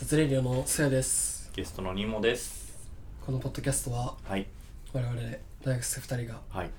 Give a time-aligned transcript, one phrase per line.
[0.00, 1.50] 雑レディオのせやです。
[1.52, 2.88] ゲストのニモです。
[3.20, 4.46] このポッドキャストははい。
[4.94, 5.14] 我々
[5.62, 6.70] 大学生2人がはい。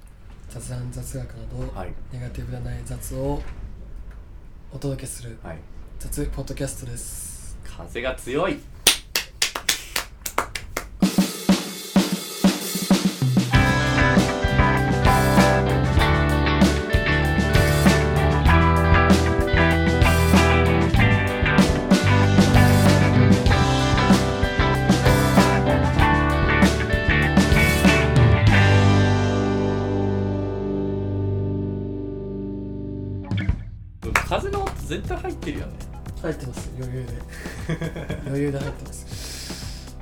[0.50, 1.93] 雑談雑学など、はい。
[2.11, 3.39] ネガティブではない雑を
[4.73, 5.57] お届けするはい。
[5.99, 7.59] 雑ポッドキャストです。
[7.63, 8.57] 風が強い
[38.52, 39.96] 余裕で入ってます。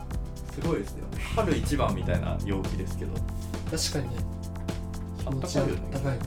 [0.53, 3.13] すごいですよ春一番みたいな陽気ですけど。
[3.13, 4.23] 確かにね。
[5.19, 6.25] 気あっ持ちはたかいか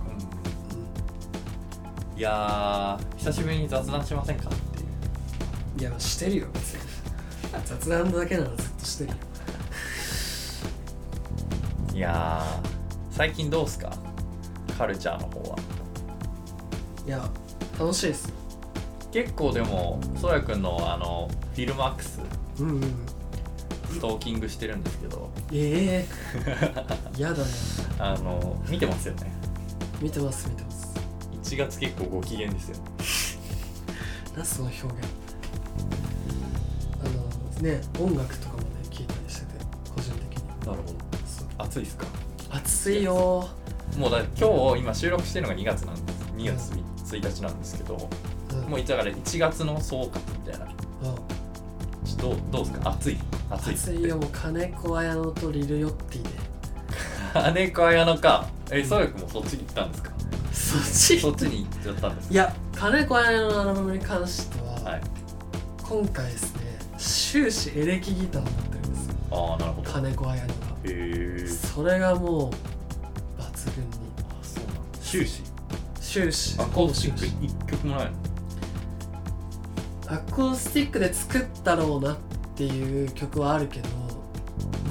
[2.15, 2.19] うん。
[2.19, 5.81] いやー久しぶりに雑談しませんかっていう。
[5.81, 6.81] いやしてるよ別に。
[7.67, 9.17] 雑談だけならずっとしてるよ。
[11.95, 12.69] いやー
[13.11, 13.93] 最近どうすか？
[14.79, 15.59] カルチャーの方は。
[17.07, 17.29] いや
[17.79, 18.33] 楽しいです。
[19.11, 22.19] 結構でもそやくんのあのフィルマックス
[22.61, 22.83] うんうん
[23.91, 25.31] ストーキングしてるんですけど。
[25.53, 26.07] え
[27.19, 27.45] えやだな
[28.15, 29.31] あの見てますよね。
[30.01, 30.95] 見てます見てます。
[31.43, 32.77] 1月結構ご機嫌ですよ。
[34.37, 34.93] なその表現。
[37.05, 39.47] あのね音楽とかもね聞いたりしてて
[39.95, 40.45] 個人的に。
[40.61, 40.93] なるほ
[41.59, 41.65] ど。
[41.65, 42.07] 暑いっすか？
[42.51, 43.47] 暑いよ。
[43.99, 46.19] もうだ今日今収録してるのが2月なんです。
[46.35, 48.09] 2月1日なんですけど。
[48.53, 48.61] うん。
[48.71, 50.65] もうだから1月の総括みたいな。
[50.65, 51.32] うん
[52.23, 52.91] どうどうですか？
[52.91, 53.19] 暑い
[53.51, 53.75] 暑い。
[53.75, 56.29] 暑いよもう金子綾乃とリルヨッティで
[57.35, 58.47] 金子綾乃か。
[58.71, 60.11] えそやくんもそっちに行ったんですか？
[60.53, 61.21] そっち？
[61.21, 65.01] そっちに行っちゃったんですいや金子綾乃のアルバムに関しては、はい。
[65.83, 66.61] 今回ですね
[66.97, 69.15] 終始エレキギターになってるんですよ。
[69.33, 69.89] ああなるほど。
[69.91, 70.55] へ金子綾乃が。
[70.85, 72.51] えそれがもう
[73.41, 73.91] 抜群に。
[74.31, 74.99] あそうなんだ。
[75.03, 75.43] 終始？
[76.01, 76.61] 終始。
[76.61, 78.13] アコースティック終始1曲もないの？
[80.13, 82.17] アコースティックで作ったろうなっ
[82.55, 83.89] ていう曲はあるけど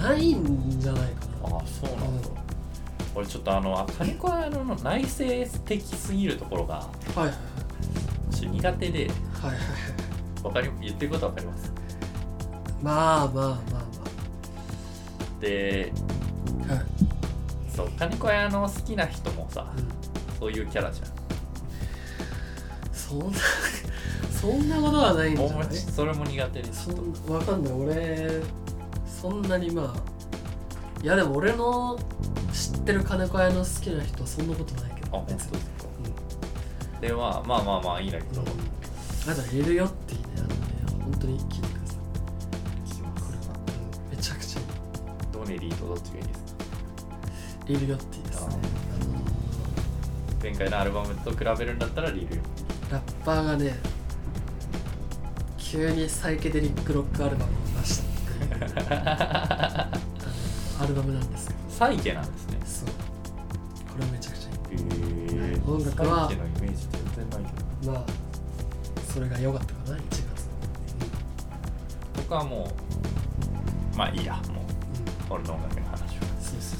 [0.02, 1.58] ないんじゃないかな。
[1.58, 2.30] ああそうなんだ、
[3.14, 5.24] 俺ちょっとあの金子綾乃の内省
[5.66, 7.32] 的すぎるところがはいはい
[8.34, 10.44] ちょっと苦手ではいはいはい。
[10.44, 11.72] わかり言ってることわかります？
[12.82, 13.60] まあまあまあま
[15.40, 15.94] で
[16.68, 16.74] あ。
[16.74, 16.86] はい、
[17.76, 21.06] そう金子綾乃好きな人もさうん、そういうキャラじゃ
[22.92, 23.26] そんな
[24.42, 25.76] そんなことはないんんじゃない？
[25.76, 26.90] それも苦手です
[27.30, 27.74] わかんない。
[27.74, 28.42] 俺
[29.06, 32.00] そんなにまあいやでも俺の
[32.52, 35.54] 知ってる金子屋の好きな人はそんなことないけあ本当ですか？
[35.54, 35.60] ど
[36.04, 36.08] 別
[37.02, 38.48] にでまあまあまあまあいいんだけど、うん、
[39.32, 40.26] あといるよっていいね。
[40.38, 40.56] あのね
[41.04, 42.90] 本当に聞いてください。
[42.90, 43.38] 聞きます。
[44.10, 44.66] めちゃくちゃいい
[45.32, 46.64] ドネリーとどっちがいいですか？
[47.68, 48.56] リルヨッティですね。
[50.42, 52.42] 前回のアルバムと比べるんだったらリル
[52.92, 53.76] ラッパーがね
[55.72, 59.88] 急にサイケデリックロックアルバムを出した
[60.84, 61.60] アルバムなんですけど。
[61.70, 62.90] サイケなんですねそう。
[62.90, 64.82] これめちゃくちゃいい。
[64.82, 67.94] へえ音楽はサイケのイメージ全然ないけど。
[67.94, 68.04] まあ
[69.14, 70.22] それが良かったかな1月。
[72.18, 72.70] 僕はも
[73.94, 74.34] うまあいいや。
[74.34, 74.62] もううん、うん、
[75.30, 76.04] 俺の音楽の話を
[76.42, 76.80] そうそう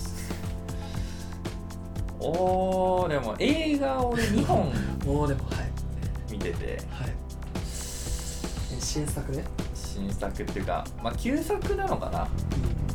[2.20, 4.74] そうおーでも映画俺2本
[5.08, 5.72] おおでもはい。
[6.30, 6.82] 見てて
[8.92, 12.28] 新作ね新作っていうかまあ旧作なのかな？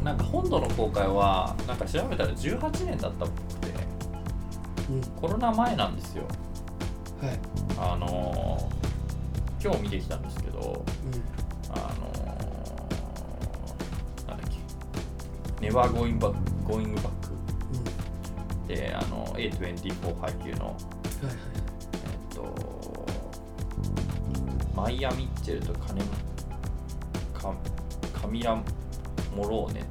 [0.05, 3.73] なんか本土の公開はなんか調べたら18年だったっぽくて。
[4.91, 6.25] うん、うん、コロナ前なんですよ。
[7.23, 7.41] はい。
[7.79, 8.77] あのー
[9.65, 10.63] 今日見てきたんですけどう
[11.71, 12.27] あのー
[14.29, 14.49] なんだっ
[15.59, 16.35] け「Never Going Back,
[16.67, 20.67] Going Back んうん」であの A24 配給の。
[20.67, 20.75] はい
[21.25, 21.56] はい
[24.77, 26.03] マイア・ミッチェルとカネ
[27.33, 27.53] カ
[28.21, 28.55] カミラ・
[29.35, 29.83] モローネ？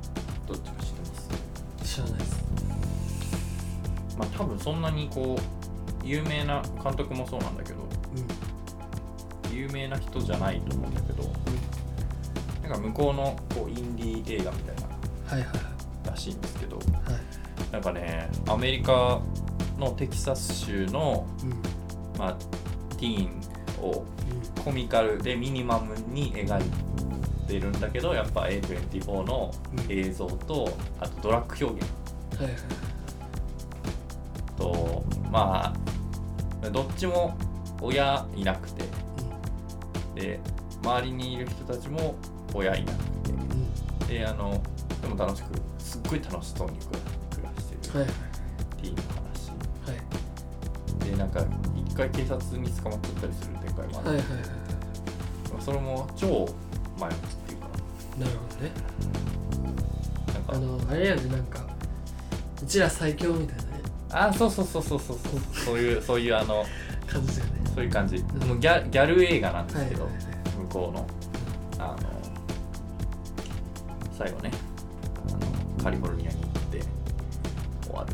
[0.48, 1.96] どっちか知ってます？
[1.96, 2.46] 知らないです。
[4.18, 7.80] まあ多分そんなにこう有名な監督もそうなんだけど
[9.50, 9.56] うん。
[9.56, 11.24] 有名な人じゃないと思うんだけど
[12.62, 14.84] なんか向こうのこうインディー映画みたいな。
[14.84, 15.56] はいはいは
[16.06, 16.10] い。
[16.10, 16.86] らしいんですけどはい。
[17.72, 19.20] なんかねアメリカ
[19.80, 21.50] のテキサス州の、うん。
[22.20, 22.34] まあ、
[22.96, 23.42] ティーン
[23.82, 24.06] を
[24.58, 26.64] うんコミカルでミニマムに描い
[27.48, 29.52] てるんだけどやっぱ A24 の
[29.90, 31.92] 映像とあとドラッグ表現。
[32.42, 32.62] はいはい
[34.58, 35.74] とま
[36.64, 37.38] あどっちも
[37.82, 38.84] 親いなくて。
[40.16, 40.40] で
[40.82, 42.16] 周りにいる人たちも
[42.54, 42.96] 親いなく
[43.30, 44.20] うんて。
[44.20, 44.62] であの
[45.02, 47.00] でも楽しくすっごい楽しそうに暮ら
[47.36, 48.00] 暮らしてる。
[48.00, 48.12] はいっ
[48.78, 48.90] てい。
[48.92, 49.52] う話、
[49.92, 49.94] は
[51.06, 51.10] い。
[51.12, 51.44] でなんか
[51.76, 54.40] 一回警察に捕まっちゃったりする展開もある、はいはいはい。
[54.40, 54.66] はい
[55.60, 56.48] それも超
[57.00, 57.68] 前向きっていうか。
[58.20, 58.72] なるほどね。
[60.34, 61.66] なんかあのあれやねなんか
[62.62, 63.70] うちら最強みたいなね。
[64.12, 65.66] あそうそうそうそうそうそう。
[65.66, 66.66] そういうそういうあの
[67.08, 67.62] 感じだよね。
[67.74, 68.20] そういう感じ、ん。
[68.44, 70.36] もうギャギャル映画なんですけど、はいはいはい。
[70.66, 71.08] 向こうの。
[71.84, 71.98] あの
[74.18, 74.52] 最後ね。
[75.30, 76.82] あのカリフォルニアに行って
[77.84, 78.14] 終わる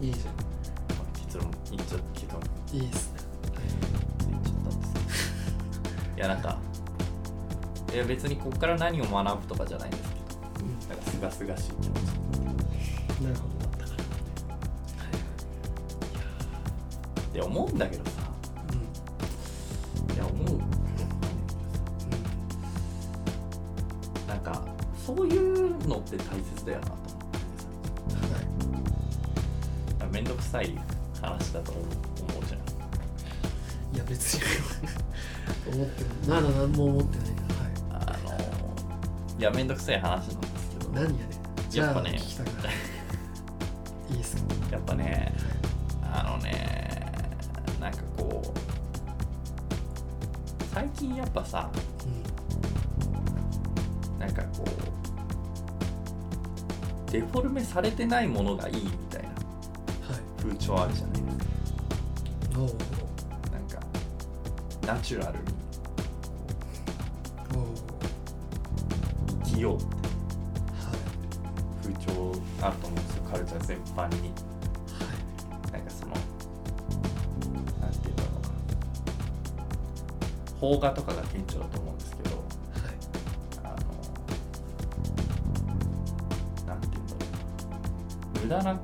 [0.00, 0.20] いいいいじ
[1.26, 3.11] 結論言っちゃったけどゃんいいっす
[6.22, 6.56] やなんか
[7.92, 10.22] いや別にここから何を学ぶとかじゃないんですけど。
[10.60, 11.98] うんなんかすがすがしい気持ち
[13.22, 14.02] なるほどだったから
[17.22, 18.10] って思うんだけどさ。
[18.72, 20.58] うんいや思うけど
[24.28, 24.64] なんか
[25.04, 27.06] そういうのって大切だよなと思っ
[28.10, 28.38] てんは
[29.98, 30.78] さめんどくさい
[31.20, 31.84] 話だと思う
[32.30, 32.60] 思うじゃん。
[33.92, 34.40] いいや別に。
[35.74, 37.28] 思ってないまだ何も思ってない。
[37.28, 37.34] は
[37.90, 38.30] あの
[39.38, 40.90] いやめんどくさい話なんですけど。
[40.90, 41.16] い何やね
[41.70, 42.74] じゃあやっぱね聞きたくない
[44.12, 44.42] いいっすか？
[44.72, 45.32] やっぱね
[46.02, 47.12] あのね
[47.80, 48.58] なんかこう
[50.74, 51.70] 最近やっぱさ
[54.16, 54.70] うなんかこう
[57.10, 60.20] デフォルメされてないものがいいみたいなんはい。
[60.42, 63.01] 風潮あるじゃないですか
[64.92, 65.44] ナチュラルに
[69.42, 69.92] 生きようっては
[70.92, 70.96] い。
[71.82, 73.22] 風潮あると思うんですよ。
[73.24, 74.28] カルチャー全般に。
[74.28, 74.34] は
[75.70, 75.72] い。
[75.72, 78.42] なんかそのなんて言うんだろう
[79.56, 79.64] な。
[80.60, 82.36] 邦画とかが顕著だと思うんですけど。
[82.36, 82.42] はい。
[83.64, 83.76] あの
[86.66, 87.20] なんて言うんだろ
[88.34, 88.42] う。
[88.42, 88.74] 無駄な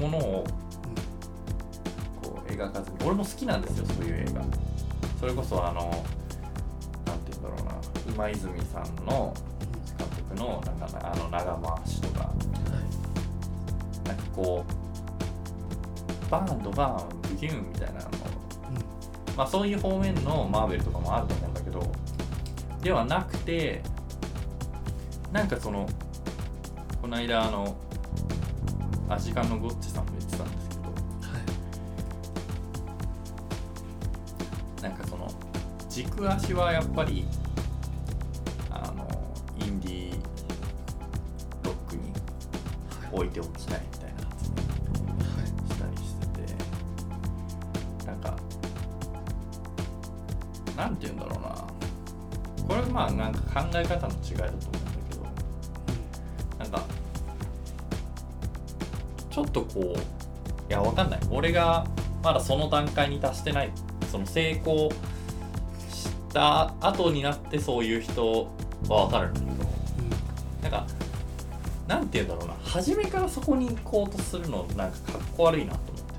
[0.00, 0.44] ものを
[2.22, 2.98] こう描かずに。
[3.04, 4.44] 俺も好きなんですよそういう映画
[5.20, 5.82] それこそあの
[7.04, 7.74] なんて言うんだろうな
[8.10, 9.34] 今泉さんの
[9.98, 12.20] 監督のなんかあの長回しとか。
[12.20, 14.08] はい。
[14.08, 18.08] なんかこうバーンドバーンブギューンみたいなの。
[18.08, 19.36] うん。
[19.36, 21.92] まあそういう方面のマーベルとかもあると思うんだけど
[22.82, 23.82] ではなくて
[25.32, 25.86] なんかその
[27.02, 27.76] この間あの
[29.08, 29.99] アジカンのゴッチさ
[35.90, 37.26] 軸足はやっぱり
[38.70, 39.06] あの
[39.58, 40.14] インディー
[41.64, 42.12] ロックに
[43.12, 44.58] 置いておきたいみたいな発言
[45.68, 46.40] したりしてて。
[48.06, 48.36] なんか
[50.76, 51.50] なんて言うんだろうな。
[52.68, 55.26] これまあなんか考え方の違いだと思うんだけど。
[56.60, 56.84] なんか
[59.28, 59.96] ちょっとこうい
[60.68, 61.20] やわかんない。
[61.30, 61.84] 俺が
[62.22, 63.72] まだその段階に達してない
[64.10, 64.90] その成功
[66.32, 68.48] た後になってそういう人
[68.88, 69.50] はわかるんだけど
[70.62, 70.86] なんか
[71.88, 72.54] なんて言うんだろうな。
[72.64, 76.10] 初めからそこに行こうとするのなんかかっこ悪いなと思ってて。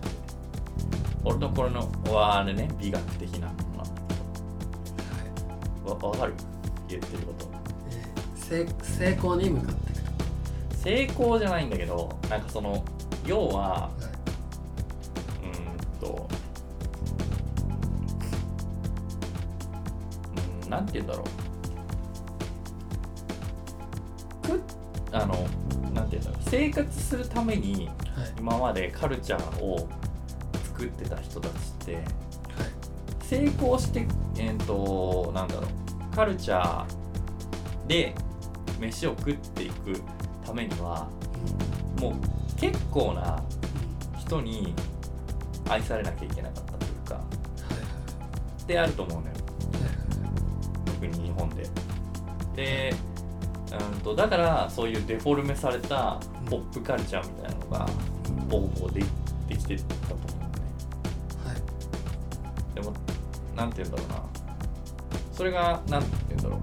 [1.23, 4.01] 俺のこれのはあれね美学的なものなんだ
[5.85, 6.33] けどわわかる？
[6.89, 7.47] 言ってること。
[7.91, 9.81] えー成成功に向かって
[10.75, 12.83] 成功じゃないんだけどなんかその
[13.25, 13.89] 要は
[20.81, 21.23] なんて言うんだろ
[24.43, 24.47] う。
[24.47, 25.35] くあの
[25.93, 26.49] なんて言うんだろう。
[26.49, 27.89] 生活するために
[28.39, 29.87] 今までカルチャーを
[30.65, 32.03] 作ってた人たちってはい。
[33.21, 34.07] 成功して
[34.37, 36.15] えー、となんだろう。
[36.15, 36.85] カルチャー
[37.87, 38.15] で
[38.79, 40.01] 飯を食っていく
[40.43, 41.07] ためには
[41.97, 42.03] うん。
[42.03, 42.13] もう
[42.59, 43.39] 結構な
[44.13, 44.19] うん。
[44.19, 44.73] 人に
[45.69, 47.21] 愛されなきゃいけなかったというか。
[48.65, 49.33] であると思うのよ。
[49.33, 49.40] はい
[51.01, 51.67] 特に日本で。
[52.55, 52.93] で
[53.71, 57.89] うんとだからそういうデフォルメされたポップカルチャーみたいなのが
[58.49, 58.99] ボコボコで
[59.47, 60.55] できてたと思うのね。
[61.45, 62.75] はい。
[62.75, 62.93] でも
[63.55, 64.23] なんて言うんだろうな。
[65.31, 66.59] それがなんて言うんだろう。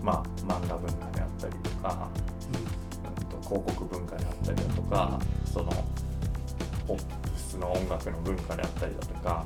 [0.00, 2.08] うんまあ漫画文化であったりとか、
[2.46, 5.18] うん、と広告文化であったりだとか
[5.52, 5.72] その
[6.86, 7.04] ポップ
[7.36, 9.44] スの音楽の文化であったりだとか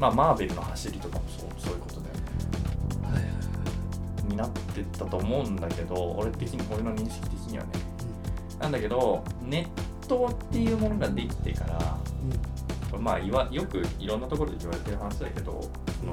[0.00, 2.20] まあマーベルの走りとかもそうそういうことだよね。
[3.02, 3.22] うんはい
[4.28, 7.70] になってったと思うんだけど俺的に俺の認識的にはね。
[8.60, 9.68] なんだけどネ
[10.02, 11.96] ットっていうものができてから
[12.94, 13.04] うん。
[13.04, 15.60] まあ言わよくいろんなところで言われてる話だけど
[16.00, 16.12] その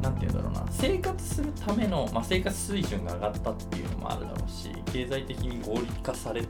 [0.00, 0.62] なんて言うんだろうな。
[0.72, 6.42] 生活するための、まあ、生活水準が上がったっていうのもあるだろうし経済的に合理化され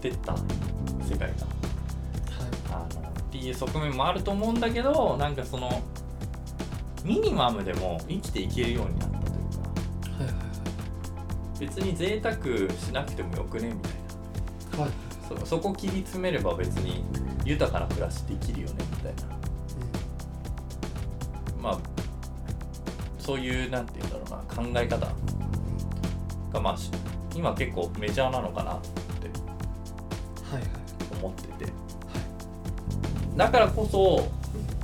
[0.00, 0.34] てった
[1.06, 1.34] 世界が
[3.42, 5.82] いう側面もあると思うんだけどなんかその
[7.04, 10.34] ミニマムでも生きていけるようになったというかはいはい
[11.60, 13.92] 別に贅沢しなくてもよくねみたい
[14.72, 14.78] な。
[14.84, 14.90] はいはい
[15.40, 17.04] そそこ切り詰めれば別に
[17.44, 19.36] 豊かな暮らしできるよねみたいな。
[21.62, 21.78] まあ
[23.18, 25.06] そういうなんて言うんだろうな考え方
[26.52, 26.90] がまあし
[27.34, 28.88] 今結構メジャーなのかなって
[30.44, 30.62] はいはい。
[31.18, 31.71] 思ってて
[33.36, 34.28] だからこそ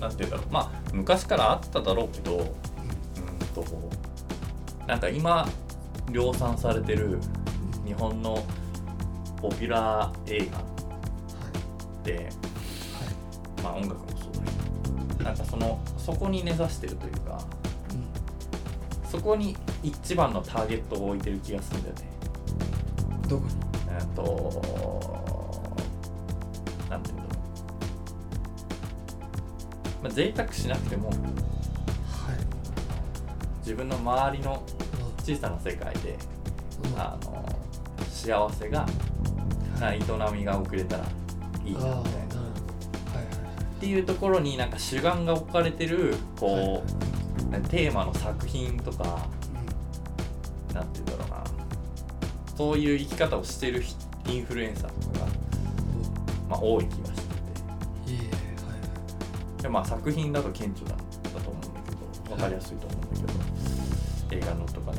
[0.00, 0.52] なんて言うんだろう。
[0.52, 2.44] まあ昔からあっただろうけどうん
[3.54, 3.64] と
[4.86, 5.46] なんか今
[6.10, 7.18] 量産されてる
[7.84, 8.42] 日本の
[9.40, 10.62] ポピュラー映画っ
[12.02, 12.30] て
[13.62, 14.30] まあ音楽もそ
[15.20, 17.42] うなんかそのそこに根ざしてるというか
[19.10, 22.02] そこに一番のターゲットを置いてる気がするんだよね。
[23.28, 23.50] どこに？
[23.90, 24.62] えっと
[26.90, 27.17] なんていう、
[30.02, 31.18] まあ、贅沢しなくてもはい。
[33.60, 34.62] 自分の周りの
[35.24, 36.16] 小さな世界で
[36.92, 37.00] うん。
[37.00, 37.44] あの
[38.10, 38.86] 幸せが
[39.80, 40.00] な営
[40.32, 41.04] みが遅れたら
[41.64, 41.98] いいなみたいな。
[41.98, 46.64] っていうところになんか主眼が置かれてるこう、はい。
[46.72, 46.82] はい
[47.70, 49.26] テーマの作品とか
[50.74, 51.44] なんて言うんだろうな。
[52.56, 53.96] そういう生き方をしてる人
[54.28, 55.26] インフルエンサーとかが、
[56.50, 57.07] まあ、多い気が
[59.68, 61.90] まあ、作品だと顕著だだと思うんだけ
[62.30, 63.32] ど分かりやすいと思うんだ
[64.30, 64.98] けど、映画のとかね。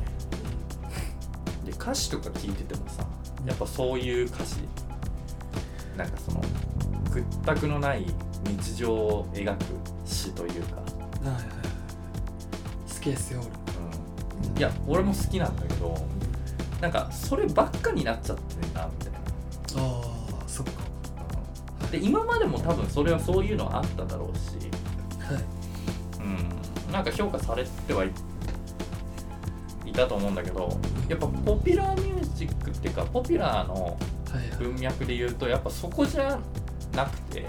[1.66, 3.06] で歌詞とか聞いててもさ
[3.46, 4.58] やっぱそういう歌詞
[5.96, 6.42] なんかその
[7.12, 8.06] 屈託のない
[8.46, 9.64] 日常を描く
[10.06, 10.82] 詩というか、は
[11.24, 11.44] いはいはい。
[12.94, 15.96] 好きですようん、いや俺も好きなんだけど
[16.82, 19.09] なんかそればっかになっちゃってるなみたいな
[21.92, 24.70] で今までも多分それはそういうのはあっただろうし、
[25.20, 25.44] はい。
[26.20, 28.12] うん、なんか評価されてはい
[29.86, 33.98] いたと思うんだけどやっぱポピュラーミュージックっていうかポピュラーの
[34.60, 36.40] 文脈で言うとやっぱそこじゃ
[36.96, 37.46] なくて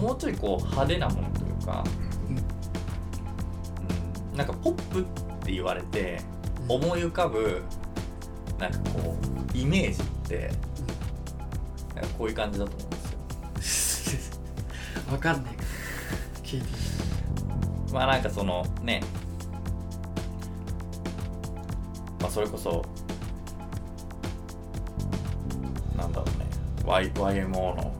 [0.00, 1.84] もうちょいこう派手なものというか、
[2.28, 2.36] うん。
[2.36, 2.40] う
[4.34, 5.04] ん、なんかポップっ
[5.44, 6.20] て言われて
[6.68, 6.76] うん。
[6.76, 7.62] 思い浮かぶ
[8.58, 9.16] なんかこ
[9.54, 10.50] うイメージって
[12.18, 12.93] こういう感じだと思う。
[15.14, 15.54] わかんない。
[15.54, 15.68] から
[16.42, 16.66] 聞いて
[17.92, 19.00] まあなんかそのね。
[22.20, 22.84] まあそれこそ。
[25.96, 26.46] なんだろうね。
[26.84, 27.94] Y YMO の。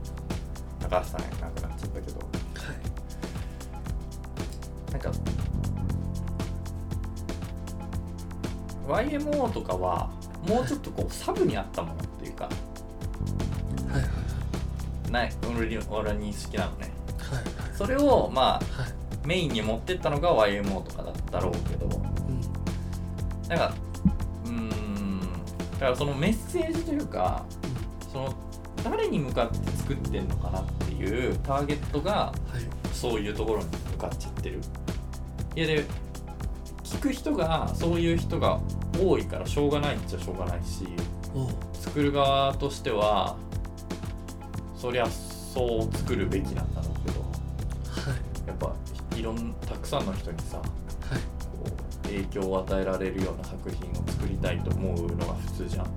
[0.80, 2.18] 高橋さんが亡くなっちゃったけど。
[2.18, 2.24] は
[4.90, 4.92] い。
[4.92, 5.12] なんか。
[8.88, 10.10] YMO とかは
[10.48, 12.46] もうちょっとこうサブにあったものっていうか。
[12.46, 14.24] はいはい。
[15.14, 16.83] ない俺に俺に好きなのね
[17.74, 19.26] それをまあはい。
[19.26, 21.86] メインに持ってったのが YMO とかだったろうけど。
[21.86, 23.48] うん。
[23.48, 23.74] なんか
[24.44, 25.20] うーん
[25.72, 27.44] だからそのメッセージというか
[28.12, 28.34] その
[28.82, 32.34] 誰に向かって作ってんのかなっていうターゲットがはい。
[32.92, 34.60] そういうところに向かっちゃってる。
[35.56, 35.84] いやで
[36.82, 38.60] 聞く人がそういう人が
[39.02, 40.86] 多いからしょうがないっちゃしょうがないし
[41.74, 43.36] 作る側としては
[44.76, 47.13] そりゃそう作るべきなんだろうけ
[49.24, 50.66] ろんたくさんの人にさはい。
[51.52, 51.68] こう
[52.06, 55.86] 影響を与えられるような作品を作りたいと思うのが普通じゃん。
[55.86, 55.88] う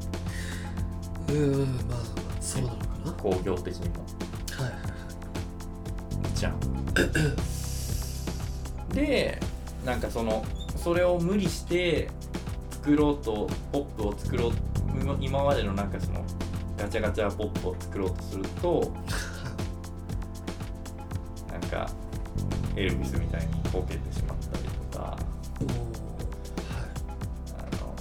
[1.32, 1.98] ーんまあ
[2.42, 3.12] そうなのかな。
[3.14, 3.96] 工業的にも。
[4.58, 4.82] はいはい
[6.34, 6.60] じゃん。
[8.94, 9.40] で
[9.86, 10.44] なんかその
[10.76, 12.10] それを無理して
[12.72, 14.52] 作ろうとポップを作ろう
[15.02, 16.24] 今今までのなんかその
[16.78, 18.94] ガチャガチャポップを作ろうとすると
[22.78, 25.18] エルビスみたいにこけてしまったりとかはい
[27.58, 27.96] あの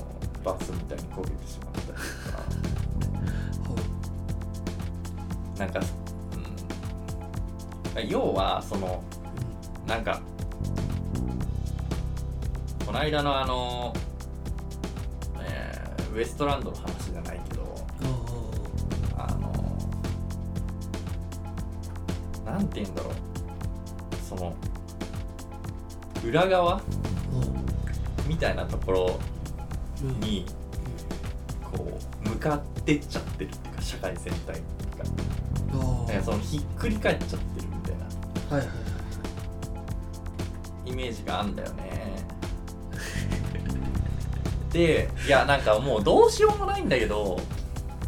[0.44, 1.98] バスみたいにこけてしまったりとか。
[3.68, 5.80] ほうなんか、
[7.96, 9.02] うん、要はその
[9.86, 10.20] なんか
[12.84, 13.94] この間のあの、
[15.40, 17.86] えーウエストランドの話じゃないけど
[19.18, 19.52] あの
[22.44, 23.14] なんて言うんだろう
[26.28, 26.82] 裏側おう
[28.26, 29.20] みたいなところ
[30.02, 30.20] うんうん。
[30.20, 30.44] に
[31.62, 35.04] こう向かってっちゃってるっていうか社会全体が。
[36.12, 38.04] なんかそのひっくり返っちゃってるみたいな。
[38.56, 38.76] はいはいはい
[40.86, 41.84] イメージがあんだよね。
[44.72, 47.40] でいやなんかもうどうしようもないんだけど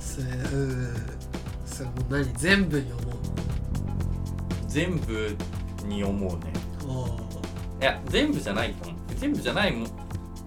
[0.00, 0.96] それうん。
[1.66, 2.32] それもう何？
[2.34, 3.04] 全部に思う
[4.68, 5.36] 全部
[5.86, 6.52] に思うね
[7.80, 9.86] いや全部じゃないと思う全部じゃないも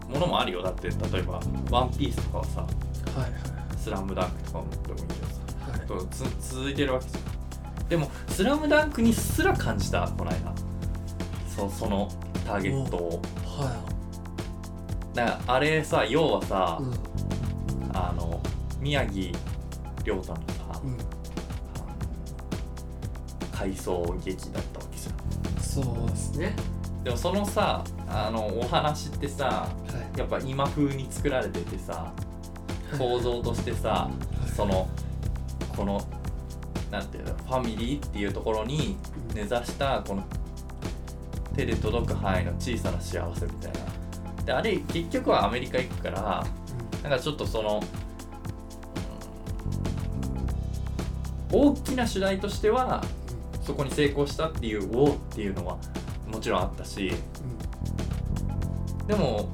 [0.10, 0.62] ものもあるよ。
[0.62, 1.40] だって例えば
[1.72, 3.32] 「ワンピースとかはさはいはい
[3.80, 5.88] 「スラムダンクとかもでもいいけどさはい。
[5.88, 7.20] とつ続いてるわけじゃ
[7.86, 7.88] ん。
[7.88, 10.54] でも「スラムダンクにすら感じたこの間。
[11.56, 12.10] そその
[12.46, 13.22] ターゲットを。
[13.46, 13.84] は
[15.14, 16.94] だからあれさ要はさ、いうん。
[17.94, 18.42] あの
[18.80, 19.34] 宮城
[20.04, 20.40] 亮太の
[20.74, 20.98] さ、うん。
[23.52, 25.64] 回想劇だったわけじゃん。
[25.64, 26.56] そうですね
[27.04, 29.68] でもそのさあのお話ってさは
[30.16, 30.20] い。
[30.20, 32.12] やっぱ今風に作られててさ
[32.98, 34.10] 構造としてさ
[34.46, 34.50] い。
[34.50, 34.88] その
[35.76, 36.02] この
[36.92, 38.98] なんていうのファミリーっていうところに
[39.34, 40.24] 根ざしたこの
[41.56, 44.44] 手で届く範囲の小さな幸せみたいな。
[44.44, 46.46] であれ結局はアメリカ行くから
[47.04, 48.02] なんかちょっとその、うん
[51.54, 53.04] 大きな主題としては
[53.64, 55.80] そこに成功したっていうおおっていうのはも
[56.42, 57.14] ちろんあったし
[59.08, 59.48] でも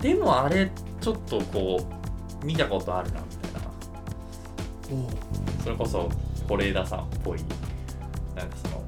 [0.00, 1.86] でもあれちょっとこ
[2.42, 3.60] う見たことあるなみたいな。
[5.62, 6.08] それこそ
[6.48, 7.38] 是枝さんっぽい
[8.34, 8.82] なんかその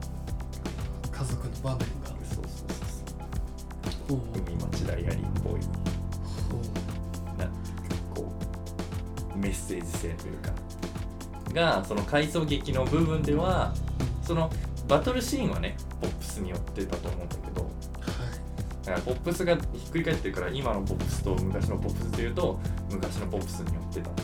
[1.12, 1.86] 家族の場面が。
[2.06, 2.70] そうそう
[4.08, 5.60] そう海町ダイアリーっぽい。
[6.50, 7.48] おなん
[8.14, 8.32] こ
[9.34, 10.52] うメッセージ性というか。
[11.52, 13.72] がその回想劇の部分では
[14.22, 14.50] その
[14.86, 15.76] バトルシーンはね
[16.38, 18.86] スによってたと思うんだけどはい。
[18.86, 24.18] だからポップスがひっくり返ってるから今のポップスと昔のポップスでいうと昔のポップスによってたはい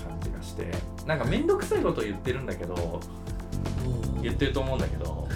[0.00, 0.70] 感じがして
[1.06, 3.00] なんか面倒くさいこと言ってるんだけど
[4.22, 5.26] 言ってると思うんだけど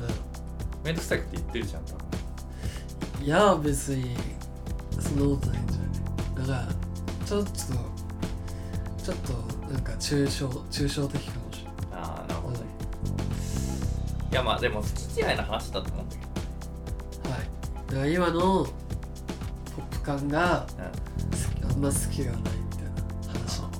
[0.00, 2.00] う面倒くさいこと言ってるじゃん多分。
[3.22, 4.16] んいや別に
[5.00, 6.46] そんなことないんじゃない。
[6.48, 9.32] だからちょっとちょっと
[9.72, 11.45] なんか抽象抽象的かも
[14.36, 16.04] やまあでも好き嫌いな話だと思う。
[16.04, 17.40] んだけはい。
[17.88, 18.66] だから今の
[19.74, 20.66] ポップ感が
[21.60, 23.60] ど、あんま好きがないみたいな話。
[23.62, 23.72] のうん、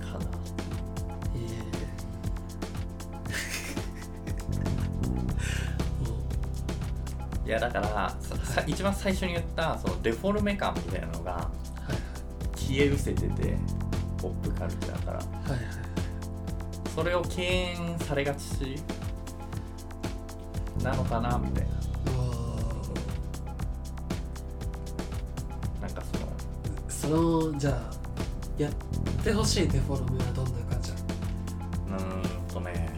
[0.00, 0.24] かな。
[0.24, 1.56] いえ。
[6.04, 11.48] も いやだからささ一番最初に言ったそのデフォルメ感みたいなのがうはい。
[12.56, 13.56] 消え失せてて
[14.18, 15.18] ポップカルチャーから。
[15.18, 15.64] はいはいはい。
[16.94, 18.76] それを敬遠されがち
[20.86, 21.70] なのかなみたいな。
[25.80, 26.02] なんか
[26.98, 27.18] その。
[27.18, 27.90] そのじゃあ
[28.62, 28.72] やっ
[29.24, 30.96] てほしいデフォルメはどんな感じな
[31.98, 31.98] の？
[31.98, 32.88] うーんとね。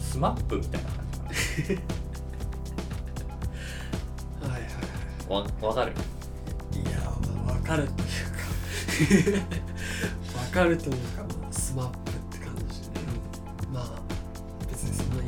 [0.00, 1.04] スマップみたいな感
[1.66, 1.82] じか
[4.42, 4.66] はいはいは
[5.28, 5.92] なわわかる？
[6.72, 6.90] いいや
[7.44, 9.46] まあ分かるというか。
[10.48, 11.17] 分かるというか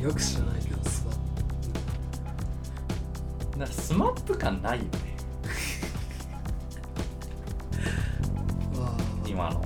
[0.01, 1.15] よく知らないけどスマッ
[3.51, 4.89] プなんかスマップ感ないよね。
[8.75, 8.97] まあ。
[9.27, 9.63] 今の。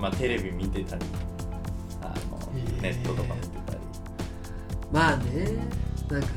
[0.00, 1.04] まあテレビ見てたり
[2.02, 2.14] あの
[2.56, 3.78] へーネットとか見てたり。
[4.92, 5.56] まあね。
[6.08, 6.32] なんかね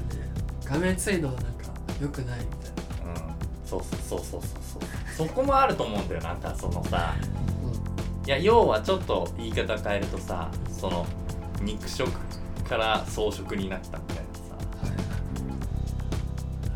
[0.65, 1.49] 画面ついのはなんか
[2.01, 3.21] 良くないみたいな。
[3.21, 3.35] うん。
[3.65, 4.81] そうそうそうそうそう。
[5.15, 6.21] そうそこもあると思うんだよ。
[6.21, 7.13] なんかそのさ
[8.25, 11.05] いや要はちょっと言い方変えるとさその
[11.61, 12.09] 肉食
[12.67, 14.23] から草食になったみたいな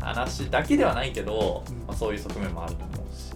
[0.00, 0.06] さ。
[0.06, 1.74] 話だけではないけど、うん。
[1.86, 3.34] まあ、そういう側面もあると思うし。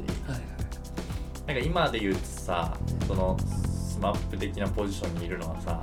[1.47, 5.83] なんか今で言うとさそのスマップ的なポジションにいるのはさ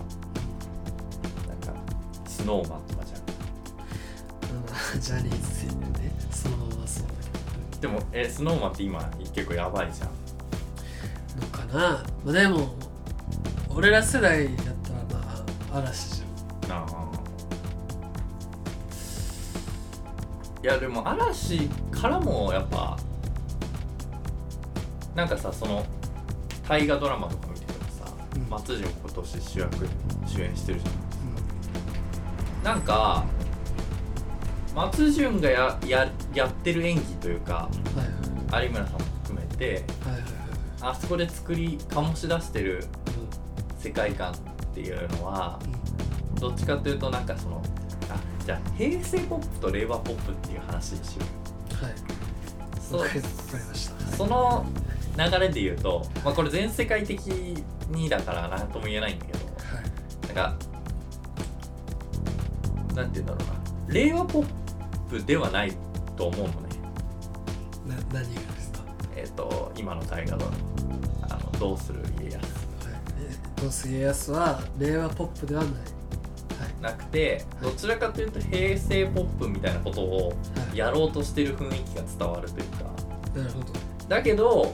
[1.47, 1.73] なんか
[2.25, 3.19] スノーマンとかじゃん。
[3.19, 3.25] ま
[4.95, 6.11] あジャニーズでね。
[6.31, 7.13] そのままそうだ
[7.71, 9.03] けでもえスノーマンって今
[9.33, 10.09] 結構やばいじゃん。
[11.39, 12.03] どのかな。
[12.23, 12.73] まあでも
[13.69, 16.18] 俺ら世代だったらまあ嵐
[20.69, 22.97] やでも嵐からもやっぱ
[25.15, 25.83] なんかさその
[26.67, 28.49] 大河ドラマとか見ててもさ、うん。
[28.49, 29.87] 松潤今年主役
[30.27, 30.89] 主演してるじゃ
[32.61, 32.63] ん。
[32.63, 33.25] なんか
[34.75, 37.69] 松潤がやややってる演技というかは
[38.49, 40.31] いはい有村さんも含めてはいはいはい
[40.81, 44.35] あそこで作り醸し出してるう世界観っ
[44.75, 46.35] ていうのはんうん。
[46.35, 47.68] どっちかというとなんかそのあ
[48.49, 51.25] じゃあ平成ポップと令和ポップっていう話にしよ
[51.69, 51.73] う。
[51.75, 51.93] よはい。
[52.81, 53.01] そう。
[53.01, 53.27] わかりま
[53.75, 54.03] した。
[54.03, 54.13] はい。
[54.15, 54.65] その
[55.15, 57.19] 流れで言うと、まあ、これ全世界的
[57.91, 60.25] にだから何とも言えないんだけどはい。
[60.25, 60.55] なんか
[62.95, 63.51] なんて言うんだろ
[63.85, 63.93] うな。
[63.93, 64.45] 令和ポッ
[65.11, 65.73] プではない
[66.17, 66.53] と思うのね。
[67.85, 68.79] な何がですか？
[69.15, 70.51] えっ、と今の大河ドラ
[71.29, 71.35] マ。
[71.35, 72.37] あのどうする家康。
[72.37, 72.45] はい。
[73.19, 75.73] えどうす家康は令和ポップではない
[76.81, 80.33] なくてどちらかというと平成ポップみたいなことをは
[80.73, 80.77] い。
[80.77, 82.85] やろうとしてる雰囲気が伝わるというか。
[83.35, 83.73] なるほど、
[84.07, 84.73] だけど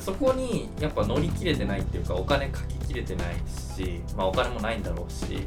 [0.00, 3.34] そこにやっぱ乗り切れてないっていうかお金かけきれてない
[3.76, 5.44] し、まあ、お金もないんだろうしはい。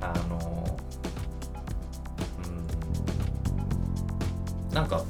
[0.00, 0.78] あの
[4.68, 4.74] うん。
[4.74, 5.04] なんか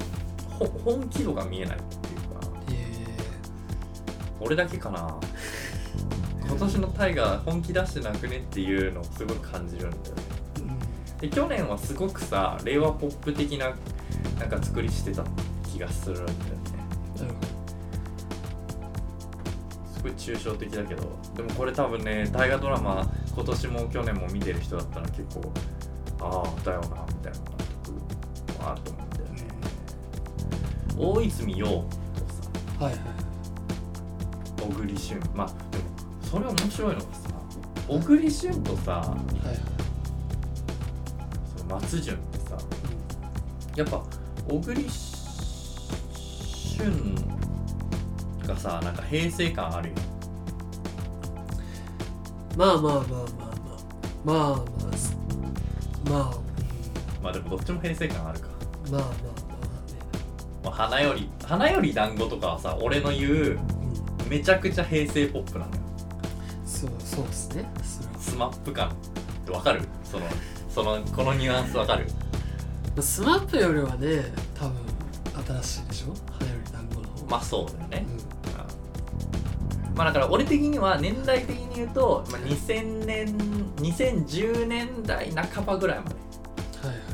[0.50, 2.46] ほ本気度が見えないっていうか。
[2.72, 3.06] え
[4.40, 5.18] 俺だけかな
[6.48, 10.22] 今年のタイガー本気出してなくねっていうのをすごく感じるんだよね。
[10.54, 10.78] ーうん
[11.18, 13.74] で去年はすごくさ令和ポップ的な
[14.38, 15.24] なんか作りしてた
[15.72, 16.40] 気がするんだよね。
[17.18, 17.40] なるほ
[19.96, 25.52] すごい抽象的だけどでもこれ多分ね大河ドラマ今年も去年も見てる人だったら結構
[26.20, 27.44] ああだよなみたいな納
[28.46, 29.46] 得はあると思うんだよね。
[30.98, 31.88] 大泉洋とさ
[32.78, 33.02] どはいはい。
[34.60, 35.84] 小栗旬まあでも
[36.36, 37.08] それ面白いのがさ
[37.88, 39.08] 小栗旬とさはい
[39.46, 39.56] はい。
[41.56, 42.58] その松潤ってさ
[43.74, 44.02] やっぱ
[44.46, 45.16] 小栗旬
[48.46, 49.94] がさなんか平成感あるよ
[52.54, 53.06] まあまあまあまあまあ
[54.24, 54.36] まあ。
[54.56, 55.16] まあす
[56.10, 56.30] まあ。
[57.22, 58.48] まあでもどっちも平成感あるか。
[58.86, 59.16] うんまあまあま
[60.64, 63.58] まあ花より花より団子とかはさ俺の言う
[64.28, 65.85] めちゃくちゃ平成ポップなのよ
[66.76, 67.64] そうそうですね。
[68.18, 68.92] スマップ感っ
[69.46, 69.80] てわかる？
[70.04, 70.26] その
[70.68, 72.06] そのこのニュアンスわかる？
[72.06, 72.12] ま
[72.98, 74.76] あスマップよりはね多分
[75.62, 76.14] 新しいでしょ？
[76.38, 77.26] 花より団子の方。
[77.30, 79.96] まあそうだよね、うん。
[79.96, 83.38] まあだから俺的には年代的に言うと、まあ、2000年
[83.76, 86.14] 2010年代半ばぐらいまで。
[86.88, 87.06] はいはい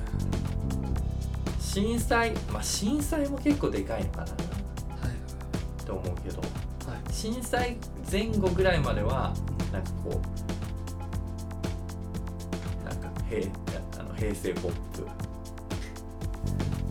[1.61, 4.25] 震災まあ震災も結構でかいのかな。
[4.25, 6.40] はいって思うけど。
[6.40, 7.12] はいはい。
[7.12, 7.77] 震災
[8.11, 9.33] 前後ぐらいまでは
[9.73, 10.21] なんかこ
[12.85, 13.51] うなんか平
[13.99, 15.09] あの平成ポップ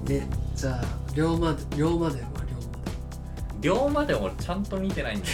[0.06, 0.24] で
[0.56, 0.84] じゃあ
[1.16, 2.92] 龍馬で龍馬伝は龍馬伝
[3.62, 5.34] 龍馬でも俺ちゃんと見てないんだよ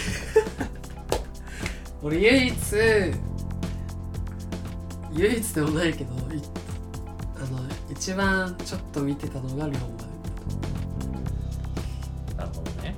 [2.02, 2.54] 俺唯一
[5.12, 6.42] 唯一でもないけどい
[7.36, 9.78] あの一番ちょっと見てたのが龍馬伝
[12.36, 12.94] なるほどね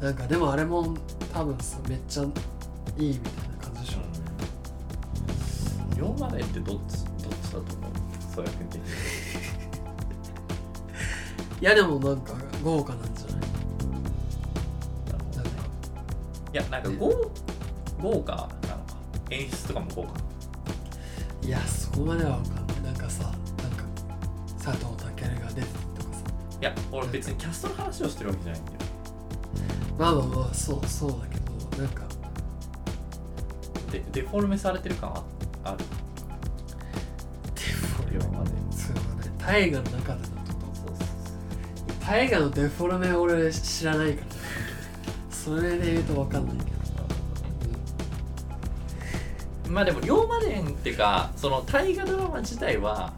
[0.00, 0.96] なんかでもあれも
[1.32, 3.49] 多分さめっちゃいいみたいな。
[6.20, 7.90] 龍馬伝ってどっちどっちだと思う？
[8.34, 8.82] そうやって的に
[11.60, 12.32] いやでもなんか
[12.64, 13.40] 豪華なんじゃない？
[16.52, 17.30] いやなんか豪
[18.02, 18.50] 豪華なのか。
[19.30, 20.14] 演出とかも豪華。
[21.42, 22.82] いやそこまでは分かんない。
[22.82, 23.84] なんかさなんか
[24.62, 26.24] 佐藤健が出てたとかさ。
[26.60, 28.78] いや俺別にキャストの話をしてるわけじゃないんだよ。
[29.98, 31.38] まあまあまあそうそうだけ
[31.76, 32.02] どなんか。
[33.92, 35.22] でデフォルメされてる感は
[35.62, 35.84] ある
[38.12, 40.30] デフォ龍馬伝そうだね大河の中でのと
[40.74, 44.26] そうそう大河のデフォルメ俺知らないから。
[44.26, 44.32] ね
[45.30, 46.64] それで言うと分かんないけ
[49.66, 53.14] ど、まあでも龍馬伝っていうかその大河ドラマ自体は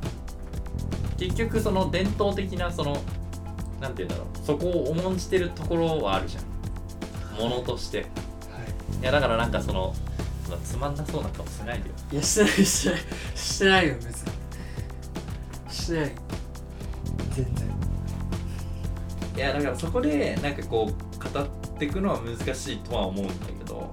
[1.19, 3.03] 結局その伝統的なその
[3.81, 4.47] なんて言うんだろう。
[4.47, 6.45] そこを重んじてるところはあるじゃん。
[7.41, 8.03] ものとして。
[8.03, 8.09] はい。
[9.01, 9.93] いやだからなんかその
[10.49, 11.95] まあつまんなそうな顔しないでよ。
[12.13, 13.01] いやしてないしてない。
[13.35, 14.32] してないよ別に
[15.83, 16.13] してない。
[17.33, 17.67] 全然。
[19.35, 23.91] いやだからそこでなんかこう語っていくのは難しいとは思うんだけど。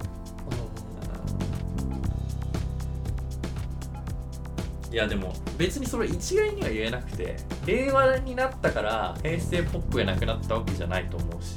[4.92, 11.56] いやでも別にそれ一概には言えなくて令和になったから平成ポップがなくなったわけじゃないと思うし。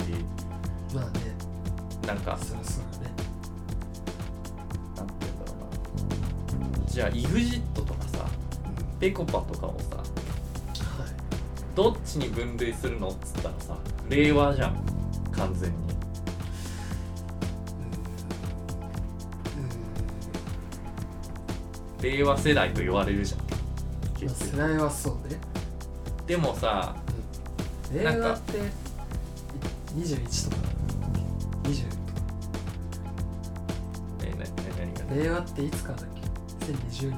[0.94, 1.36] まあね。
[2.06, 2.38] なんか。
[2.38, 3.16] そりゃそうだね。
[4.96, 5.58] なんて言うんだろ
[6.78, 6.86] うな。
[6.86, 8.28] じゃあ EXIT とかさ
[9.00, 10.03] ぺこぱとかをさはい
[11.76, 13.78] どっちに分類するのっつったらさ
[14.10, 14.86] 令和じゃん。
[15.32, 15.78] 完全に。
[22.02, 24.30] 令和世代と言われるじゃん。
[24.30, 25.40] 世代はそうね。
[26.28, 26.96] でもさ
[27.94, 28.60] 令なんか和って
[29.96, 30.62] 21とか
[31.64, 32.04] 20とか。
[34.24, 34.44] えなな
[34.78, 35.24] 何が？
[35.24, 36.22] 令和っていつからだっけ
[36.74, 37.14] ？2020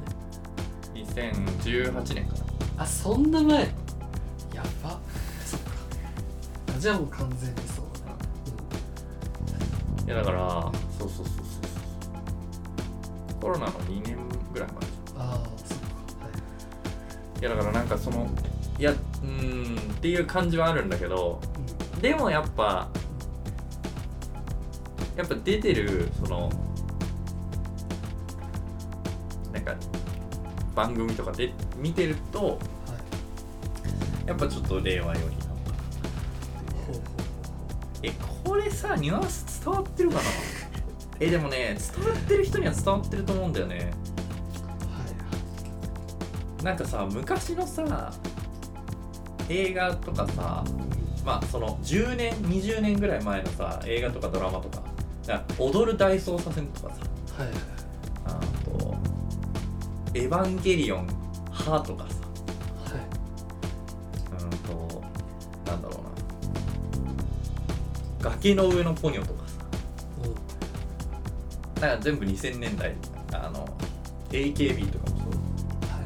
[1.15, 2.83] 年2018年かな。
[2.83, 3.67] あそんな前
[6.75, 8.13] あじゃあもう完全にそうだ
[10.05, 11.35] いやだからそうそうそうそう
[13.41, 14.17] コロナの2年
[14.53, 14.77] ぐらい前。
[15.17, 15.85] ああそっか。
[16.25, 16.29] は
[17.37, 17.39] い。
[17.39, 18.27] いやだからなんかその
[18.79, 21.39] いやうーんっていう感じはあるんだけど
[22.01, 22.89] でもやっぱ
[25.15, 26.49] やっぱ出てるその
[29.53, 29.75] なんか
[30.75, 32.57] 番組とかで見てるとうんは
[34.25, 34.27] い。
[34.27, 35.44] やっぱちょっと令和より
[38.75, 40.21] さニュアンス伝わってるかな？
[41.19, 43.77] えでもね伝わってる人には伝わってると思うんだよね。
[43.77, 43.81] は
[46.61, 48.11] いなんかさ昔のさ
[49.49, 50.63] 映画とかさ
[51.23, 54.83] まあその10年20年ぐらい前のさ映画とかドラマとか
[55.59, 57.01] 踊る大捜査線とかさ
[57.43, 57.57] はいはい
[58.25, 58.95] あと
[60.13, 61.07] 「エヴァンゲリオン」
[61.51, 62.15] 「ハ」とかさ
[62.95, 63.03] はい。
[64.43, 65.03] うんと
[68.29, 69.43] 崖の上のポニョとか。
[71.75, 72.93] さなんか全部2000年代。
[73.31, 73.67] あの
[74.29, 75.29] AKB とかもそう。
[75.29, 76.01] は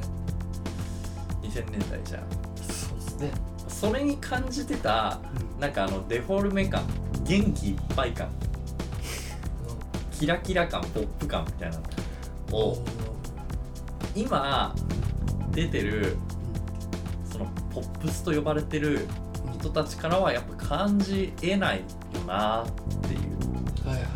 [1.43, 1.47] い。
[1.47, 2.23] 2000年代じゃん。
[2.61, 3.31] そうですね。
[3.67, 5.19] それに感じてた
[5.55, 5.59] うん。
[5.61, 6.83] なんかあのデフォルメ感。
[7.23, 8.29] 元気いっぱい感。
[10.11, 11.79] キラキラ感ポップ感みたいな。
[12.51, 12.83] のを
[14.15, 14.75] 今
[15.51, 16.17] 出てる
[17.31, 19.28] そのポップスと呼ばれてるうん
[19.59, 21.85] 人たちからはやっぱ感じえないよ
[22.27, 22.65] なっ
[23.01, 23.87] ていう。
[23.87, 24.09] はいはいはい。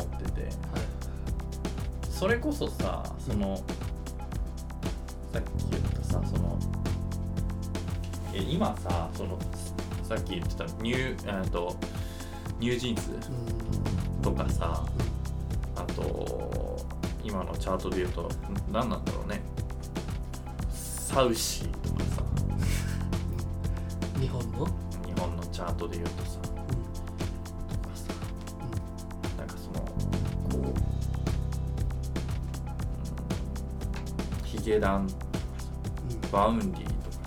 [0.00, 0.42] 思ってて。
[0.42, 0.52] はい
[2.10, 3.56] それこそさその
[5.32, 6.58] さっき言ったさその
[8.32, 9.36] え今さその
[10.08, 11.76] さっき言ってたニューえーと
[12.60, 14.22] ニュージーンズうん。
[14.22, 14.84] とかさ
[15.76, 16.78] あと
[17.24, 18.28] 今のチャートで言うとん
[18.72, 19.42] 何なんだろうね。
[20.72, 22.22] サウシーとかさ
[24.24, 24.64] 日本の？
[25.04, 26.38] 日本のチャートで言うとさ。
[26.40, 28.10] とかさ
[29.36, 29.92] なんかそのこ
[30.54, 30.60] う、う
[34.42, 35.20] ん、ヒゲダンとか
[35.58, 35.68] さ。
[36.08, 36.14] うん。
[36.14, 37.20] うん Vaundy とかさ。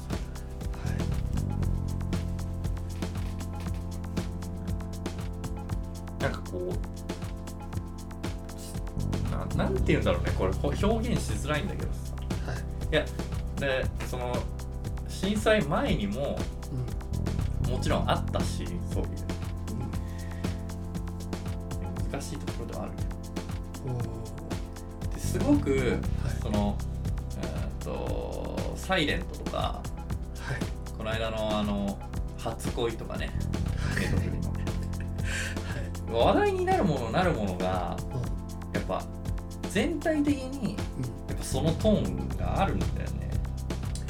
[6.19, 6.73] なんかこ
[9.27, 10.31] うななんて言うんだろうね。
[10.35, 12.15] これほ表現しづらいんだけどさ。
[12.51, 12.57] はい。
[12.91, 13.05] いや
[13.59, 14.35] でその
[15.07, 16.56] 震災前にもうん
[17.77, 19.09] もちろんあったしそういう。
[19.11, 19.11] う
[22.07, 22.11] ん。
[22.11, 22.91] 難しいところではある。
[25.13, 25.81] ですごくはい。
[26.41, 26.75] その
[27.39, 29.85] えーっとサイレントとかはい。
[30.97, 31.99] この間のあの
[32.39, 33.29] 初恋とかね。
[36.09, 36.13] はい。
[36.25, 38.21] 話題になるものなるものがうん。
[38.73, 39.03] やっぱ
[39.69, 40.73] 全体的にうん。
[41.29, 43.29] やっぱそのトーンがあるんだよね。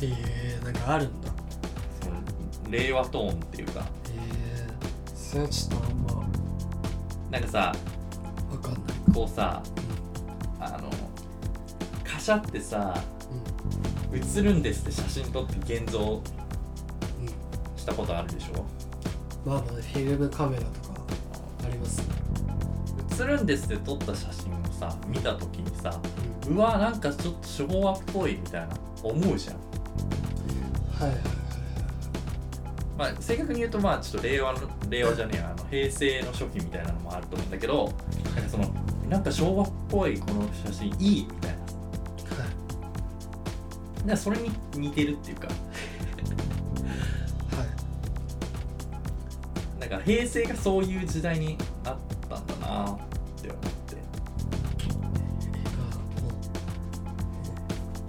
[0.01, 1.27] えー、なんかあるんだ
[2.69, 3.85] 令和トーンっていうか。
[4.15, 6.27] えー、それはちょっとあんま。
[7.31, 7.75] なんかさ
[8.51, 8.81] わかんない。
[9.13, 9.61] こうさ
[10.59, 10.89] あの
[12.03, 12.93] カシャってさ
[14.11, 14.17] うん。
[14.17, 16.21] 映るんですって写真撮って現像
[17.75, 18.65] したことあるでしょ？
[19.45, 21.01] まあまあフィルムカメラとか
[21.65, 21.99] あります。
[21.99, 22.05] ね
[23.19, 25.99] 映るんですって撮った写真をさ見た時にさ
[26.47, 28.69] うわなんかちょっと昭和っぽいみたいな
[29.03, 29.55] 思うじゃん。
[30.99, 31.21] はいはいはい
[32.97, 37.93] まあ正確に言うとまあちょっと令和の令和じゃねえやあの平成の初期みたいなのもあると思うんだけど
[38.35, 38.73] なんかその
[39.09, 41.57] なんか昭和っぽいこの写真いいみたいな。
[41.57, 41.63] は
[43.95, 43.99] い。
[43.99, 45.47] なんかそれに似てるっていうか。
[45.47, 45.53] は
[49.77, 49.79] い。
[49.79, 51.97] なんか平成がそういう時代になっ
[52.29, 52.97] たんだなっ
[53.41, 53.95] て思って。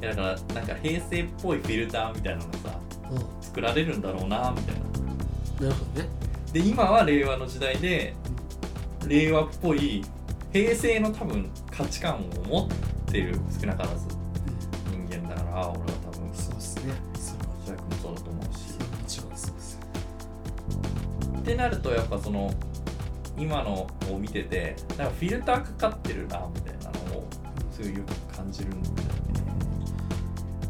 [0.00, 5.68] いやだからなんか平成っぽいフィルターみたいなのがさうんうん作られるんだろうなみたいな。
[5.68, 6.08] なるほどね。
[6.52, 8.14] で今は令和の時代で
[9.06, 10.04] 令和っぽい
[10.52, 12.68] 平成の多分価値観を持っ
[13.10, 14.06] てる少なからず。
[14.14, 16.34] うん人間だから俺は多分。
[16.34, 16.94] そうですね。
[17.14, 18.72] それは佐々木もそうだと思うし。
[18.72, 19.80] それはもちろんそうです
[21.38, 22.52] ってなるとやっぱその
[23.38, 27.28] 今のを見ててなんかフィルターかかってるなみたいなのを
[27.72, 29.12] すごいよく感じるんだよね。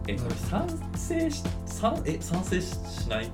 [0.06, 1.42] えこれ賛成し
[1.78, 3.30] 賛え賛成ししない？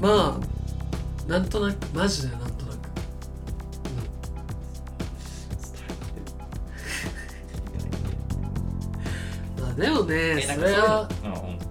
[0.00, 2.76] まあなんとなくマジでなんとなく。
[9.58, 11.08] うんまあでもねそれは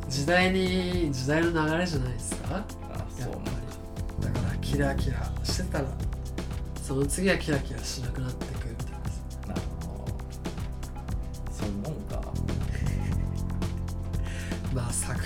[0.09, 2.47] 時代に時代の流れじゃないですか？
[2.49, 2.65] あやっ
[3.19, 3.39] そうぱ
[4.21, 4.33] り。
[4.33, 5.85] だからキラキラしてたら
[6.81, 8.54] その次はキラキラしなくなって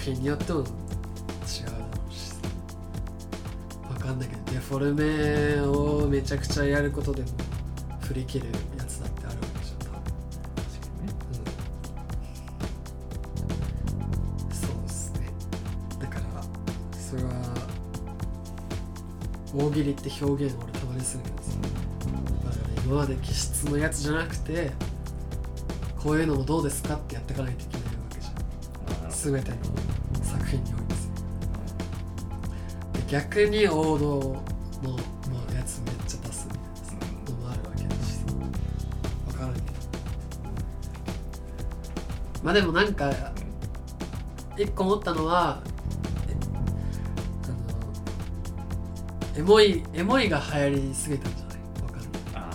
[0.04, 0.64] そういうもんかまあ作品によっても
[4.00, 7.28] かんないけどデフォルメをめちゃくちゃやることでも
[8.02, 10.00] 振り切るやつだってあるわけじゃん多分。
[14.50, 15.28] うんそうですね。
[16.00, 16.24] だから
[16.98, 17.30] それは
[19.56, 21.44] 大喜利って表現俺たまにするけどさ。
[22.46, 24.72] だから今まで気質のやつじゃなくて
[26.02, 29.34] こういうのもどうですかってやっていかないといけないわけじゃん。
[29.34, 29.58] 全ての
[33.10, 34.42] 逆に王道。
[34.82, 34.98] のの
[35.54, 36.94] やつめっちゃ出すみたいなさ
[37.30, 38.24] のもあるわけだしさ
[39.28, 39.66] 分からんけど
[42.42, 43.12] まあでもなんか
[44.58, 45.62] 一個思ったのは
[46.30, 46.36] え
[47.44, 47.48] あ
[49.38, 51.58] のエモいエモいが流行りすぎたんじゃない？
[51.82, 52.12] 分かんない。
[52.36, 52.50] あ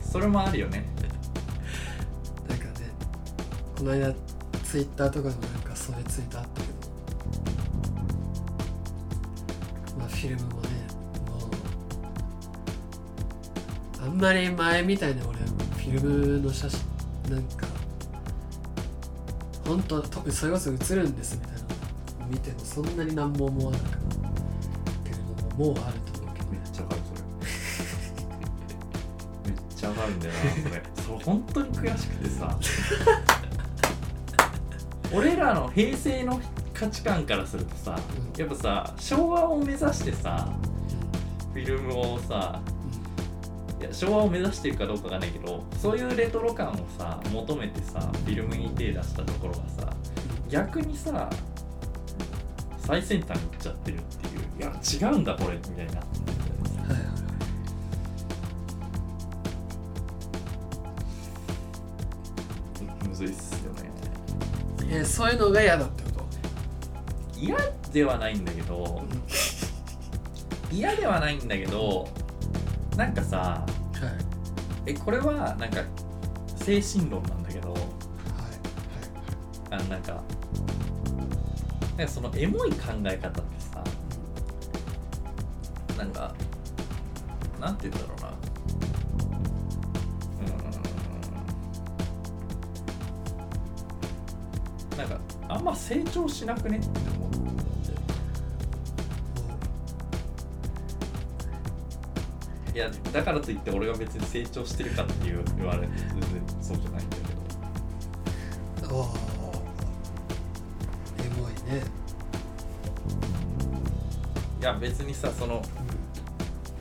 [0.00, 0.02] ー。
[0.10, 0.84] それもあるよね。
[2.48, 2.90] なんかね
[3.78, 4.12] この間
[4.64, 6.62] ツイッターとかでもなんかそれツイートあった
[10.24, 10.68] フィルムもね
[11.28, 11.36] も
[14.00, 16.80] うあんまり前みたいな俺フィルムの写真
[17.30, 17.66] なんか
[19.66, 21.60] 本当とそれこそ映るんですみたいな
[22.24, 23.96] の見てもそんなに何も思わなかった
[25.04, 25.22] けれど
[25.58, 26.48] ももうあると思うけど。
[26.50, 27.20] めっちゃわかるそれ。
[29.52, 30.64] めっちゃわかるんだよなそれ。
[31.04, 32.58] それ本当に悔しくてさ。
[35.12, 36.40] 俺らの平成の
[36.74, 37.98] 価値観からするとさ
[38.34, 38.40] うん。
[38.40, 40.52] やっぱさ昭和を目指してさ
[41.52, 42.60] フィルムをさ
[43.80, 49.92] いや昭和を目指してるかどうかわかんないけどそういうレトロ感をさ求めてさフィルムに手出したところがさ
[50.50, 51.30] 逆にさ
[52.78, 55.92] 最先端に行っちゃってるっていういや違うんだこれみたいな。
[55.92, 55.98] は
[56.86, 56.96] いは
[63.04, 63.08] い。
[63.08, 63.90] むずいっすよね。
[64.90, 65.86] えーそういうのが嫌だ
[67.44, 67.56] 嫌
[67.92, 69.02] ではないんだけど
[70.72, 72.08] 嫌ではないんだけど
[72.96, 73.66] なんかさは
[74.86, 74.90] い。
[74.90, 75.82] えこれはなんか
[76.56, 77.80] 精神論なんだけどはい。
[79.70, 80.22] あのなんか
[81.98, 83.84] なんかそのエモい考え方ってさ
[85.98, 86.34] なんか
[87.60, 88.28] なんて言うんだろうな。
[88.28, 94.98] うーん。
[94.98, 97.13] なんかあんま成長しなくねって
[102.74, 106.28] いやだからといって俺が別に成長してるかっていう言われ全然
[106.60, 107.16] そうじゃないんだ
[108.78, 108.94] けど。
[108.96, 109.04] おお
[111.18, 111.84] エモいね。
[114.60, 115.62] いや別にさその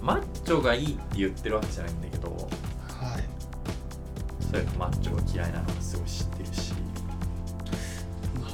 [0.02, 3.24] マッチョがいいって言ってるわけじゃないんだけどはい。
[4.44, 6.74] それマッチョが嫌いなのはすごい知ってるし。
[8.42, 8.50] まあ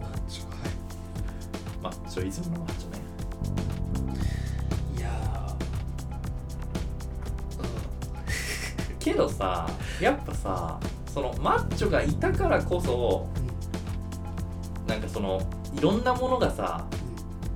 [0.00, 0.68] まあちょはい。
[1.80, 2.91] マッチョイズムのマッチョ
[9.22, 9.68] どさ
[10.00, 13.28] やっぱさそのマッチョがいたからこそ
[14.86, 15.40] なんかその
[15.76, 16.84] いろんなものがさ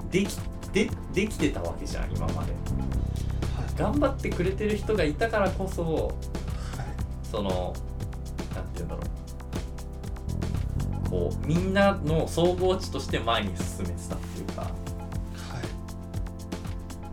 [0.03, 0.37] うんでき
[0.73, 2.39] でできてたわけじゃん今まで。
[2.39, 2.47] はい。
[3.79, 6.15] 頑張ってくれてる人がいたからこそはい。
[7.31, 7.75] その
[8.55, 9.01] なんて言うんだろ
[11.07, 11.11] う。
[11.11, 14.63] こうみんなの総合値として前に進めてたっていうか。
[14.63, 14.71] は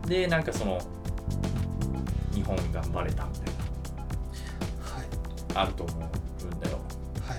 [0.06, 0.08] い。
[0.08, 0.78] でなんかその
[2.34, 3.26] 日本頑張れた
[5.54, 6.00] あると思うん
[6.60, 6.78] だよ。
[7.26, 7.38] はい。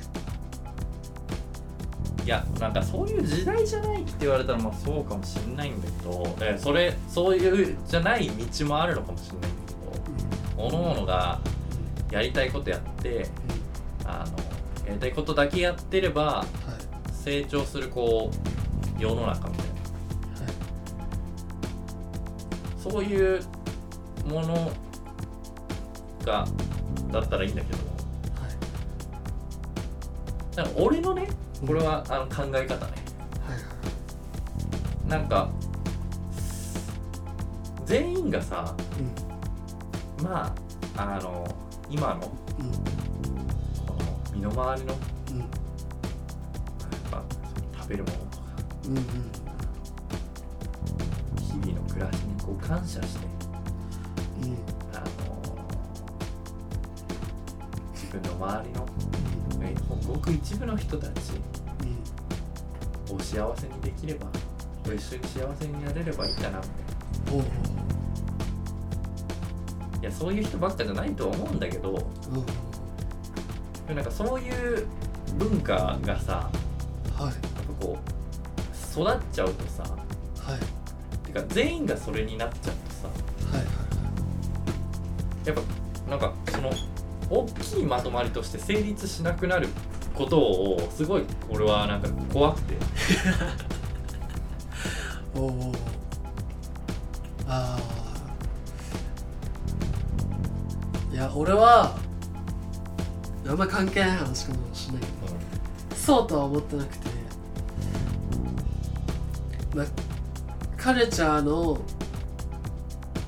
[2.25, 9.73] いやなんかそういう時代じゃないって言われたらまあそうかもしれないんだけどだそれそういうじゃない道もあるのかもしれないんだけ
[10.58, 11.39] ど各々が
[12.12, 13.19] やりたいことやってうん。
[13.19, 13.25] うん
[14.08, 14.38] あの
[14.88, 16.47] やりたいことだけやってればはい。
[17.13, 18.30] 成長するこ
[18.99, 19.73] う世の中みたいな。
[19.73, 19.78] は
[20.47, 20.51] い。
[22.91, 23.41] そういう
[24.28, 24.71] もの
[26.23, 26.45] が
[27.12, 27.86] だったらいいんだけどはい
[30.56, 31.28] なんか俺のね
[31.65, 32.94] これはあの考え方ね。
[33.46, 33.56] は
[35.06, 35.50] いなんか
[37.86, 38.75] 全員がさ
[40.19, 40.23] うん。
[40.25, 40.54] ま
[40.98, 41.46] ああの
[41.90, 42.71] 今のうん。
[43.86, 45.00] この身の回りのや
[45.32, 45.42] うん。
[45.42, 45.46] っ
[47.12, 47.23] ぱ
[47.77, 48.44] 食べるものとか
[48.88, 49.04] うんうん。
[51.38, 53.27] 日々の暮らしにこう感謝して
[54.42, 54.58] うん。
[54.94, 55.06] あの
[57.94, 58.86] 自分の周りの
[59.66, 59.76] え
[60.08, 61.12] ごく一部の人たち
[63.12, 64.28] を幸せにできれば
[64.86, 67.66] ご一緒に幸せになれればいいかなみたい
[70.02, 71.98] いやそういう人ばっかじゃないとは思うんだけど
[73.94, 74.88] なんかそういう
[75.38, 76.50] 文化がさ
[77.18, 77.26] はい。
[77.26, 77.34] やっ
[77.80, 80.58] ぱこう育っちゃうとさは
[81.30, 81.32] い。
[81.32, 83.08] か全員がそれになっちゃうとさ
[83.58, 83.72] はいは
[85.46, 85.48] い。
[85.48, 86.34] やっぱなんか
[87.36, 89.67] 大きいまとまりとして成立しなくなる
[90.13, 92.75] ことをすごい俺はなんか怖くて。
[95.36, 95.73] おお
[97.48, 97.79] ああ
[101.13, 101.96] いや俺は
[103.48, 105.08] あんま関係ない話かもしれないけ
[105.94, 107.10] どそうとは思ってなくて。
[109.75, 109.86] まあ
[110.77, 111.77] カルチャーの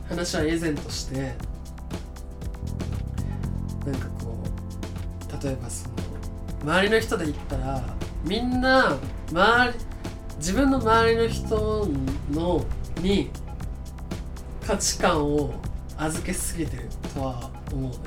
[0.07, 1.35] 話は以前として
[5.41, 5.95] 例えばその
[6.63, 7.83] 周りの人で言ったら
[8.23, 8.97] みんな
[9.31, 9.77] 周り
[10.37, 11.87] 自分の周りの人
[12.31, 12.65] の
[13.01, 13.29] に
[14.65, 15.53] 価値観を
[15.97, 17.99] 預けすぎてるとは思うのよ。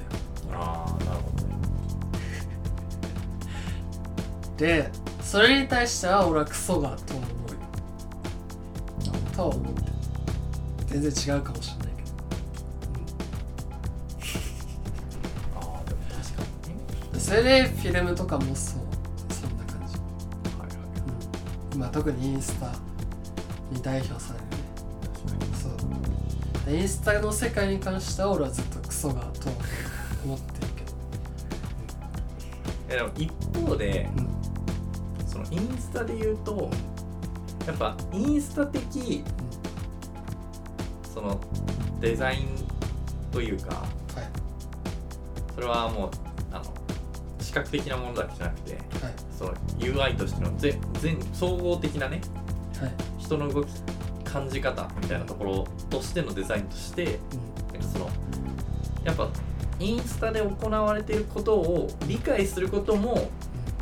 [0.52, 1.46] ああなるほど。
[1.46, 1.54] ね
[4.56, 4.90] で
[5.22, 7.58] それに対しては俺はクソがとは思うよ。
[9.34, 9.74] とは思っ
[10.90, 11.80] 全然違うかもしれない
[17.31, 18.81] それでフィルムとかもそう
[19.33, 19.97] そんな感じ、
[20.59, 21.74] はいはい。
[21.74, 22.72] うん、まあ特にインスタ
[23.70, 24.51] に代表されるね。
[25.55, 25.68] そ
[26.68, 26.74] う。
[26.74, 29.55] インスタの世界に関しては俺はずっとクソがとは
[30.24, 30.93] 思ってるけど。
[32.89, 33.33] えでも一
[33.64, 34.28] 方でうん。
[35.28, 36.68] そのインスタで言うと
[37.64, 39.22] やっぱインスタ的
[41.14, 41.41] その
[42.01, 42.49] デザイン
[43.31, 43.87] というかはい。
[45.55, 46.30] それはもう
[47.51, 48.82] 視覚的なものだけじゃなくてはい。
[49.36, 52.20] その UI としての全全総合的なね
[52.78, 52.92] はい。
[53.18, 53.68] 人の動き
[54.22, 57.80] 感じ方みたいなところとしてのデザインとしてうん。
[57.80, 58.11] なんかその
[59.05, 59.28] やっぱ
[59.80, 63.28] インスタで行われていることを理解することも、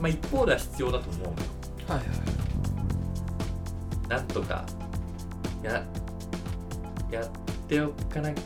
[0.00, 1.34] まあ、一方では必要だと思うのよ。
[1.88, 2.06] はいはい
[4.08, 4.64] なんとか
[5.62, 5.84] や
[7.10, 7.28] やっ
[7.68, 8.42] ておかななんか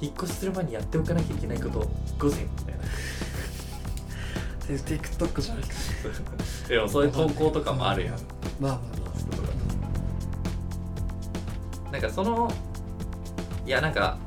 [0.00, 1.80] 引っ越しする前にやっておかなきゃいけないこと
[2.16, 2.46] 午前
[4.74, 5.70] TikTok じゃないか。
[6.68, 8.14] でもそういう投稿とかもあるやん。
[8.60, 8.78] まあまあ
[11.86, 12.52] まなんかその
[13.64, 14.18] いやなんか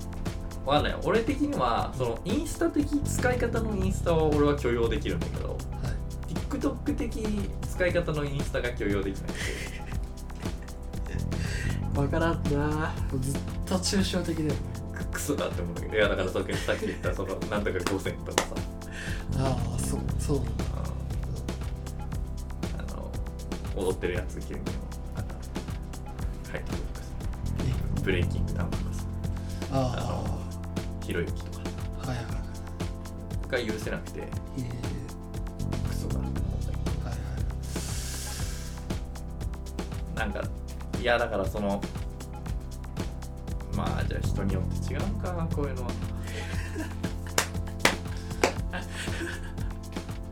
[0.65, 5.95] わかんない俺的にはそのインスタ的使い方のインスタは俺は許容できるんだけどあはい。
[6.33, 7.25] TikTok 的
[7.61, 9.31] 使い方のインスタが許容できない。
[11.95, 12.93] わからんな。
[13.19, 14.55] ずっと抽象的だよね。
[14.93, 15.95] ククソだって思うんだけど。
[15.95, 18.47] いやだからさっきさっき言ったそのなんとか5000とかさ。
[19.37, 19.68] ああ
[20.19, 20.37] そう。
[20.37, 20.47] そうなん。
[20.47, 20.53] だ
[22.77, 24.61] あの踊ってるやつ急に
[25.15, 25.27] あの
[26.51, 27.11] 入ってくるとかさ
[28.03, 29.05] ブレイキングダウンとかさ
[29.71, 30.01] ああ
[31.01, 31.63] のひろゆきとか。
[32.03, 32.31] あはいはいは
[33.61, 33.65] い。
[33.67, 34.27] が許せなくてえ
[35.87, 36.79] クソだって思うんだけど。
[37.01, 37.17] ー、はいは
[40.15, 40.43] いなんか
[41.01, 41.81] いやだからその
[43.75, 45.89] まあじゃあ人によって違うかこういうのは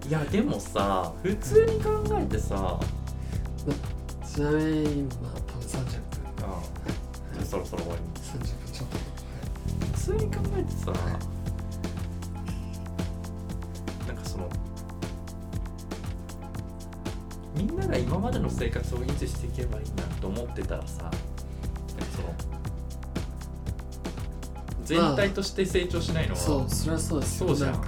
[0.08, 2.80] いやでもさ普通に考えてさ
[4.26, 6.62] ちなみに今まあ多分30分あ
[7.34, 8.98] じゃあそろそろ終わり30分ちょっと。
[9.98, 10.86] 普通に考えてさ
[14.08, 14.50] なんかその
[17.56, 21.12] みんなが今までの生活を維持していけばいいなと思ってたらさ
[24.86, 27.48] 全体として成長しないのは、そうそれはそうですよ。
[27.50, 27.82] そうじゃん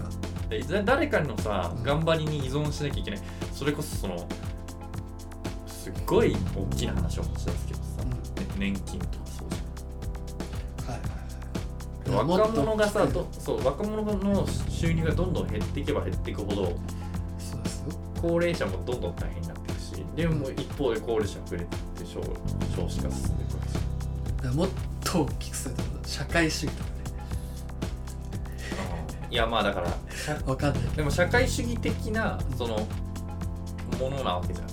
[0.49, 3.19] でだ誰かのさうん頑張りに依存しなきゃいけない。
[3.53, 4.27] それこそその
[5.67, 8.09] すっごい大きな話を持ち出すけどさ、うん。
[8.11, 8.17] ね
[8.57, 10.95] 年金とかそうじゃん。
[10.95, 11.19] はい
[12.09, 16.75] 若者がさどそう若者の収入がどんどん減っていけば減っていくほど
[18.21, 21.65] 高齢者もどんどん大変になっていくしでも一方で高齢者が増えて
[22.05, 22.21] 少
[22.75, 24.69] 少子化進んでいくもっ
[25.03, 26.95] と大きくすると社会主義とかね。
[29.29, 29.87] いやまあだから
[30.37, 30.83] 社わかんない。
[30.83, 32.87] けでも社会主義的なその
[33.99, 34.67] ものなわけじゃん。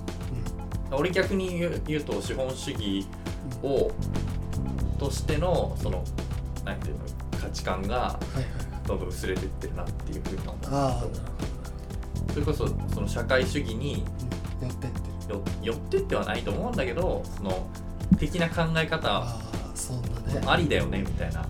[0.90, 3.06] ど、俺逆に言う言うと資本主義
[3.62, 3.70] うん。
[3.70, 3.90] を
[4.98, 6.02] としてのその
[6.64, 7.00] なんていうの
[7.40, 8.18] 価値観が
[8.86, 10.56] どんどん薄れていってるなっていうふうに思う。
[10.64, 14.04] ああなるほそれこそその社会主義に
[14.60, 15.00] 寄ってって
[15.62, 17.68] 寄ってってはないと思うんだけどその
[18.18, 19.40] 的な考え方ああ
[19.74, 20.42] そんなね。
[20.46, 21.42] ありだよねみたいな。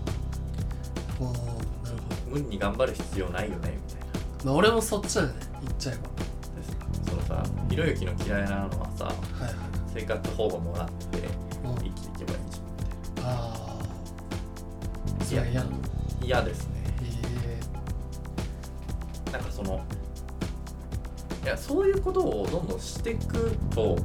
[1.19, 2.31] もうなるほど。
[2.31, 3.77] 無理に頑張る必要ないよねみたいな
[4.47, 5.33] まあ俺もそっちだよね。
[5.61, 6.03] 言っちゃえば。
[7.11, 9.53] そのさひろゆきの嫌いなのはさはいはい。
[9.93, 11.27] 生活保護もらって
[11.65, 12.65] 生きていけばいいじゃん。
[12.69, 12.81] み
[13.15, 13.53] たいあ
[15.19, 15.77] あそれは嫌なのな
[16.23, 16.75] 嫌ですね。
[19.27, 19.83] えなんかその
[21.43, 23.97] いやそういうことをどんどんしていくと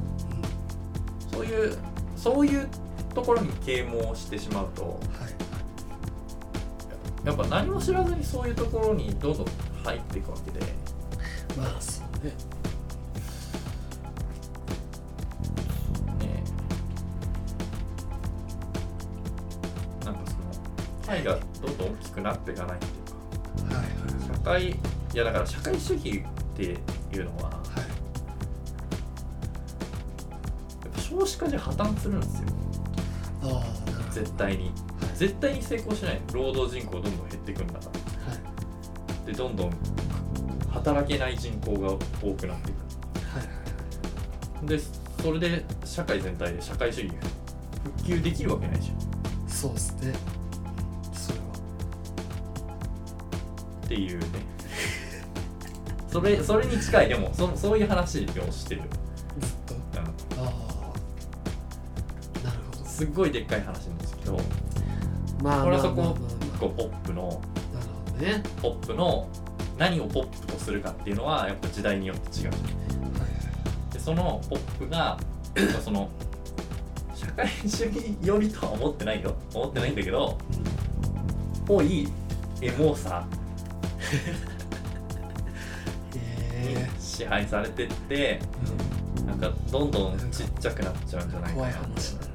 [1.31, 1.77] えそういう
[2.17, 2.67] そういう
[3.15, 4.97] ところに啓蒙してしまうとは
[7.23, 7.27] い。
[7.27, 9.45] やっぱ何も知らずにそういうところにどんどん
[9.83, 10.59] 入っていくわけで。
[11.57, 12.31] まあそうね。
[16.19, 16.43] ね。
[20.05, 20.37] なんかそ
[21.07, 22.89] の愛がどんどん大きくなっていかないってい
[23.65, 23.75] うか。
[23.75, 23.93] はいはい
[24.33, 24.75] 社会い
[25.13, 26.73] やだから社会主義ってい
[27.19, 27.53] うのははい。
[30.83, 32.47] やっぱ少子化じゃ破綻するんですよ。
[33.43, 33.63] あ
[34.11, 34.71] 絶対に。
[35.15, 36.21] 絶対に成功しない。
[36.33, 37.85] 労働人口どんどん減っていくんだから。
[37.85, 38.02] はい
[39.25, 39.71] でどんどん
[40.69, 41.89] 働けない人口が
[42.21, 42.73] 多くなってい
[43.25, 44.79] はいはいくで
[45.21, 47.13] それで社会全体で社会主義
[47.83, 48.97] 復旧できるわけないじゃん。
[49.49, 50.13] そうですね。
[51.13, 51.45] それは。
[53.85, 54.25] っていうね。
[56.07, 57.09] それそれに近い。
[57.09, 58.81] でもそそういう話をしてる、
[59.39, 59.75] ずっと？
[59.75, 60.45] うん。
[60.45, 60.49] ああ
[62.45, 62.85] なるほど。
[62.85, 64.39] すっごいでっかい話なんですけど。
[65.41, 66.15] まあこれはそこまあま
[66.55, 67.41] あこうポップの
[68.19, 69.27] ねポップの
[69.77, 72.47] 何をポップとするかっていうのはやっぱ時代によって違う。
[72.49, 72.59] はい
[73.93, 75.17] でそのポップが
[75.83, 76.09] その
[77.15, 79.35] 社会主義寄りとは思ってないよ。
[79.53, 80.37] 思ってないんだけど
[81.65, 82.07] ぽい
[82.61, 83.25] エモさ。
[86.63, 88.39] にへ支配されてってえ
[89.25, 92.31] なんかどんどんちっちゃくなっちゃうんじゃないか怖ない話だね。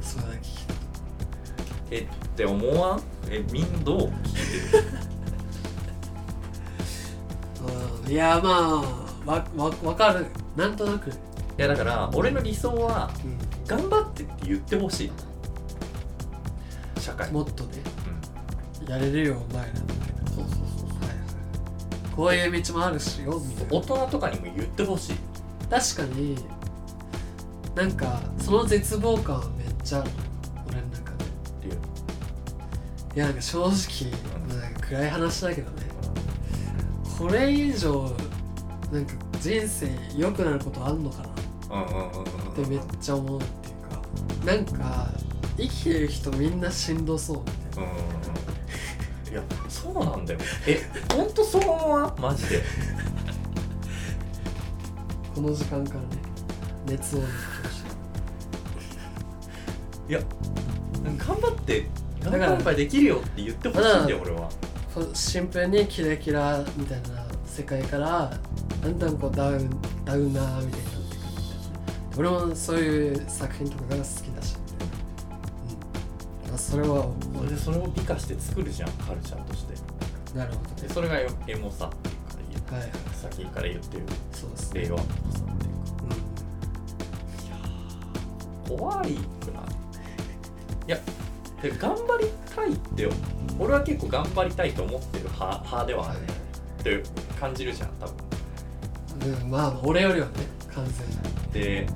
[0.00, 0.46] それだけ聞い
[1.90, 2.06] えっ
[2.36, 3.02] て思わん？
[3.30, 4.31] えみんどう聞
[8.08, 10.26] いやまあわわわかる。
[10.56, 11.12] なんとなく、い
[11.56, 13.38] やだから俺の理想はうん。
[13.66, 15.12] 頑張ってって言ってほしい。
[17.00, 17.30] 社会。
[17.32, 17.78] もっとね。
[18.82, 18.90] うん。
[18.90, 19.72] やれるよお前ら。
[19.72, 20.88] みたいなそうそうそう。
[22.14, 23.72] こういう道もあるしよみたいな。
[23.72, 25.16] 大人とかにも言ってほしい。
[25.70, 26.36] 確かに。
[27.74, 30.10] なんかその絶望感はめっちゃある。
[30.68, 31.24] 俺の中で。
[31.24, 31.28] っ
[31.62, 31.74] ていう。
[33.14, 33.70] いやなんか正直、
[34.96, 35.82] 暗い話だけどね。
[37.18, 38.10] これ以上
[38.92, 41.28] なんか人生良くなることあんのかな？
[42.52, 44.02] ってめっちゃ思うっていうか。
[44.44, 45.08] なんか
[45.56, 48.02] 生きてる人みんなしんどそうみたいうんうんうん。
[49.32, 50.40] いやそうなんだよ。
[50.66, 50.82] え
[51.14, 52.20] ほんとそう思わん？
[52.20, 52.58] マジで。
[52.58, 52.62] な
[55.34, 56.06] この時間からね
[56.86, 57.32] 熱を抜いて
[57.68, 57.78] ほし
[60.08, 60.10] い。
[60.10, 60.20] いや
[61.26, 61.86] 頑張って
[62.22, 64.48] だから頑張ればできるよって言ってほしいんだよ俺は
[65.14, 68.30] シンプルにキラキラみたいな世界から
[68.82, 69.70] だんだんこうダウン
[70.04, 72.18] ダウナーみたいになってくるみたいな。
[72.18, 74.56] 俺もそういう作品とかが好きだし。
[74.56, 79.74] みたいな、うん、あそれはそれでそれを美化して作るじゃんカルチャーとして。
[80.36, 80.70] なるほど。
[80.70, 81.26] ねでそれがエ
[81.56, 81.90] モさっ
[82.34, 82.90] ていうかはいはい。
[83.14, 84.02] 先から言ってる。
[84.32, 84.80] そうですね。
[84.82, 85.12] 令和のさっ
[85.58, 86.16] ていうか。
[88.70, 88.78] うん。
[88.78, 89.62] 怖いくない
[90.88, 90.98] いや
[91.62, 93.08] で頑張りたいって
[93.58, 96.26] 俺は結構頑張りたいと思ってる派派ではあるね。
[96.80, 97.02] って
[97.38, 99.42] 感じるじゃん多分。
[99.42, 100.32] うん、まあ俺よりはね
[100.74, 101.52] 完全に。
[101.52, 101.86] で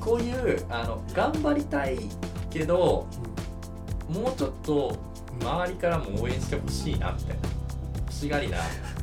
[0.00, 1.98] こういうあの頑張りたい
[2.50, 3.06] けど
[4.08, 4.96] もうちょっと
[5.40, 7.48] 周りからも応援してほしいなみたいな。
[7.98, 8.58] 欲しがりな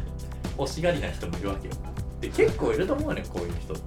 [0.58, 1.74] 欲しがりな人もいるわけよ。
[2.22, 3.82] で結構いると思うねこういう人って。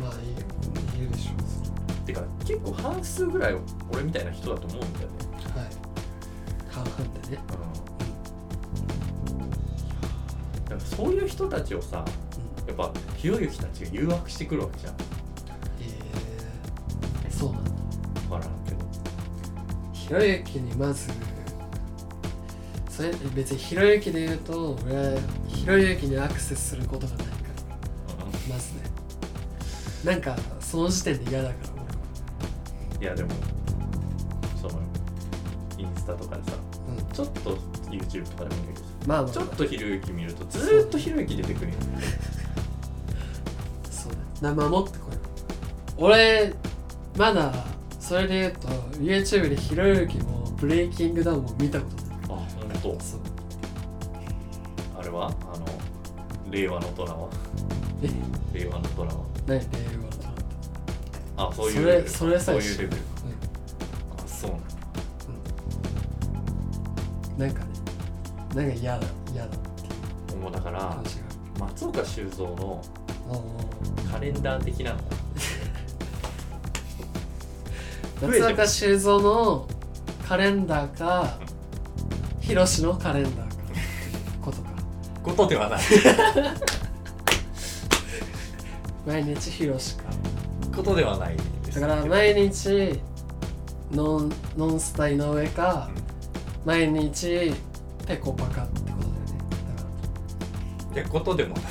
[0.00, 1.75] まあいいいるでしょ
[2.06, 3.56] てか結構半数ぐらい
[3.92, 5.14] 俺みたいな人だと思うんだよね。
[5.54, 5.68] うはい。
[6.70, 6.96] 半々
[7.26, 7.38] でね。
[10.64, 12.04] だからそういう人たちをさ
[12.64, 12.68] うん。
[12.68, 14.94] やっぱひろゆきたちが誘惑してくるわけじゃん。
[17.24, 17.70] えー、そうなんだ。
[18.28, 18.86] 分からんけど。
[19.92, 21.10] ひろゆきにまず
[22.88, 28.24] それ別にひろゆきで言うと俺はひろゆきにアクセスすることがないから。
[28.48, 28.82] まずね。
[30.04, 31.75] なんかその時点で嫌だから。
[31.75, 31.75] い
[33.06, 33.30] やでも
[34.60, 34.80] その
[35.78, 36.56] インスタとかでさ
[36.88, 37.56] うん、ちょっと
[37.90, 39.32] YouTube とかでもいいけどまあまあ。
[39.32, 41.76] ちょっとひろゆき見るとずーっとひろゆき出てくるよ
[43.90, 45.16] そうねな守ってこい
[45.98, 46.54] 俺
[47.16, 47.52] まだ
[47.98, 52.06] それで言うと YouTube でひろゆきもブレイキングダウンも見たことない。
[52.24, 52.46] あ本
[52.82, 52.96] 当？
[53.04, 53.20] そう。
[54.98, 55.26] あれは？
[55.28, 55.66] あの
[56.50, 57.28] 令和の虎は
[58.02, 58.08] え？
[58.58, 59.58] 令和の虎は何？
[59.58, 59.64] 令
[59.98, 60.04] 和？
[60.04, 60.05] の
[61.36, 63.00] あそういうそれレベルそれさえそういうレベルう
[64.16, 64.66] あそうなんだ。
[67.36, 67.38] ん。
[67.38, 67.66] なんかね
[68.54, 70.40] なんか嫌だ嫌だっていう。
[70.40, 71.22] もうだから感じが。
[71.66, 72.82] 松岡修造の
[73.30, 73.34] あ
[74.08, 74.98] あカレンダー的なの。
[78.20, 79.68] 増えて松岡修造の
[80.26, 81.38] カレンダーか
[82.40, 83.56] ヒロシのカレンダーか。
[84.42, 84.68] ことか。
[85.22, 85.80] ことではない。
[89.06, 90.04] 毎日ヒロシか
[90.76, 91.80] ことではないです。
[91.80, 93.00] だから毎日
[93.90, 95.88] ノンノンスタ井上か
[96.64, 97.52] 毎日
[98.06, 99.38] ペコパカってことだよね。
[100.90, 101.64] ってことでもない。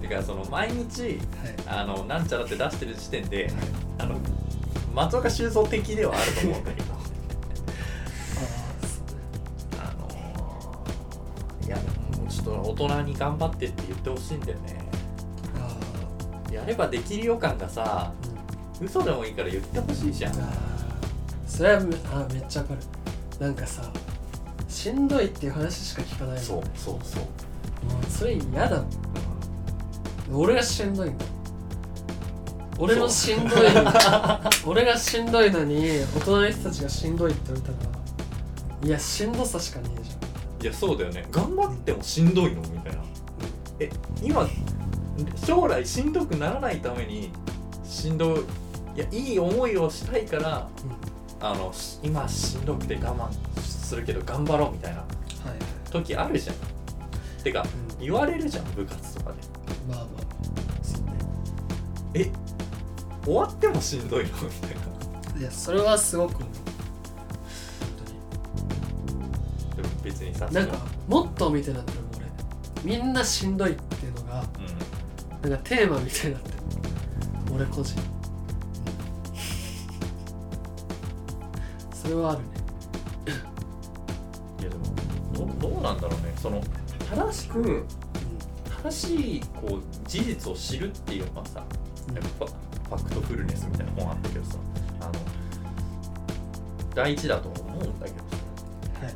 [0.00, 1.84] てかその毎日だからはい。
[1.84, 3.50] あのなんちゃらって出してる時点で
[3.98, 4.16] あの
[4.92, 6.96] 松岡修造的ではあると思うんだけど。
[9.78, 10.08] あの
[11.66, 11.82] いやも
[12.24, 14.75] うちょっと大人に頑張ってって言ってほしいんだよね。
[14.75, 14.75] あ
[16.56, 20.34] やればできる予感がさーうん嘘でもいいから言ってほしいじゃん。
[21.46, 22.80] それはめあーめっちゃわかる。
[23.40, 23.90] なんかさ
[24.68, 26.44] しんどいっていう話しか聞かないもん。
[26.44, 27.22] そうそうそう、
[27.92, 30.42] もうそれ嫌だもん。
[30.42, 31.24] 俺がしんどいんだ。
[32.78, 33.60] 俺のしんどい
[34.66, 35.80] 俺がしんどいのに
[36.14, 40.62] 大人の人たちがしんどいって言われたらいやしんどさしかねえじゃん。
[40.62, 41.24] いやそうだよね。
[41.30, 42.60] 頑張ってもしんどいの？
[42.60, 42.98] みたいな。
[43.80, 43.90] え
[44.22, 44.46] 今
[45.44, 47.30] 将来しんどくならないために
[47.84, 48.40] しんどい
[48.96, 50.68] いやいい思いをしたいから
[51.40, 53.28] あのし今しんどくて我慢
[53.60, 55.06] するけど頑張ろうみたいなは
[55.46, 55.58] いはい。
[55.90, 56.56] 時あるじゃん。
[57.44, 57.98] てかうん。
[58.00, 59.38] 言われるじゃん部活とかで。
[59.88, 60.06] まあまあ。
[60.82, 61.12] そうね
[62.14, 62.30] え
[63.24, 64.30] 終わってもしんどいの？
[64.30, 64.70] みたい
[65.34, 65.40] な。
[65.40, 66.50] いやそれはすごくでも
[70.02, 72.26] 別にさなんかもっと見てなってる俺。
[72.96, 74.46] みんなしんどいっていうのがう
[75.50, 76.54] なんかテーマみたいになってる。
[77.54, 78.00] 俺個人。
[81.94, 82.44] それはあるね。
[84.58, 86.32] んいやでもどどうなんだろうね。
[86.36, 86.60] その
[87.10, 87.84] 正しく
[88.82, 91.64] 正しいこう事実を知るっていうのはさ
[92.12, 92.22] なん。
[92.22, 94.58] かファファクトフルネスみたいな本あったけどさ
[95.00, 95.12] あの
[96.94, 98.16] 大事だと思うんだけど
[99.00, 99.10] さは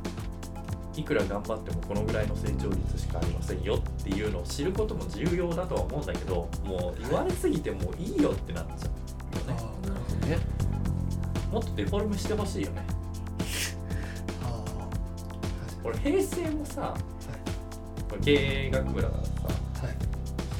[0.96, 1.00] い。
[1.00, 8.88] いくら頑張ってもこのぐらいの成長率しかありませんよっていうのを知ることも重要だとは思うんだけどもう言われすぎてもういいよってなっちゃ
[9.46, 9.62] うよね。
[9.86, 10.38] なるほどね。
[11.53, 12.84] もっとデフォルメしてほしいよね。
[15.82, 16.94] 俺平成もさは
[18.09, 18.32] これ経
[18.66, 19.96] 営学部だからさいはい。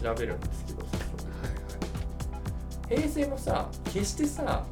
[0.03, 0.87] 調べるんですけどさ
[2.93, 2.97] はい。
[2.97, 4.65] 平成もさ決してさ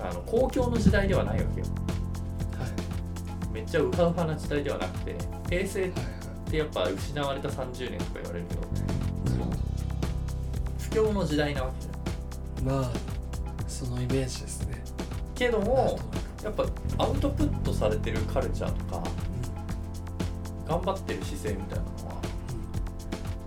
[0.00, 1.66] あの公共の時代ではないわけよ。
[2.58, 2.66] は
[3.50, 3.52] い。
[3.52, 5.16] めっちゃウハウハな時代ではなくて
[5.48, 5.96] 平成っは
[6.46, 8.60] いてやっぱ失われた30年とか言われるけど
[10.78, 12.80] 不況の時代なわけじゃん。
[12.80, 12.90] まあ
[13.68, 14.82] そのイメージですね。
[15.34, 15.98] けども
[16.42, 16.64] やっぱ
[16.98, 19.02] アウトプットされてるカルチャーとか
[20.66, 22.22] 頑張ってる姿勢みたいなのは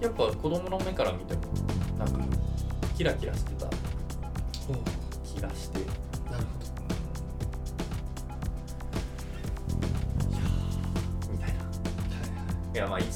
[0.01, 1.41] やっぱ子供の目から見ても
[1.97, 2.19] なんか
[2.95, 3.67] キラキラしてた
[5.23, 5.79] 気がして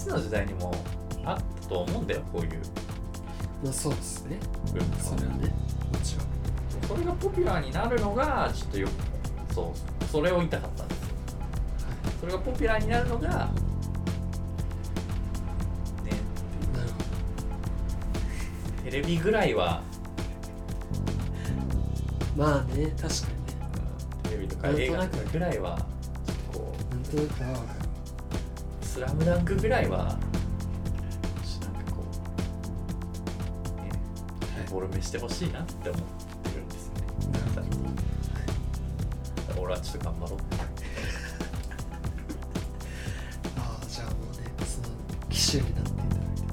[0.03, 0.73] つの時代にも
[1.25, 2.51] あったと思うんだよこういう。
[3.63, 4.37] まあそうですね。
[4.73, 5.47] 文化はそれはね。
[5.91, 6.27] もちろん。
[6.87, 8.87] それがポピュラーになるのがちょっとよ
[9.53, 10.99] そうそれを言いたかったんです。
[10.99, 11.05] よ
[12.19, 13.31] それがポピュラーになるのがね
[16.75, 16.95] なるほ
[18.83, 19.81] テレビぐらいは
[22.37, 23.53] どまあね確かにね。
[24.23, 25.77] テレビとか映画ぐらいは
[26.51, 27.79] こなんとなくはわかる。
[27.79, 27.82] う
[28.93, 30.19] 「スラムダンクぐらいはなんか
[31.95, 32.03] こ
[33.75, 33.89] うね
[34.55, 36.01] デフォルメしてほしいなって思っ
[36.43, 36.95] てるんですね。
[39.59, 40.39] 俺はちょっと頑張ろう。
[43.57, 44.89] ああじゃあもうねその
[45.31, 46.43] 機種になっていただいて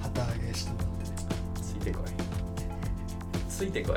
[0.00, 1.16] 旗揚げしてもらってね。
[1.60, 2.04] ついてこい。
[3.50, 3.96] ついてこい。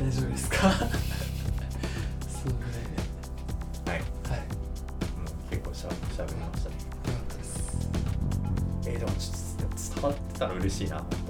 [0.00, 0.72] 大丈夫ですか？
[10.84, 11.21] って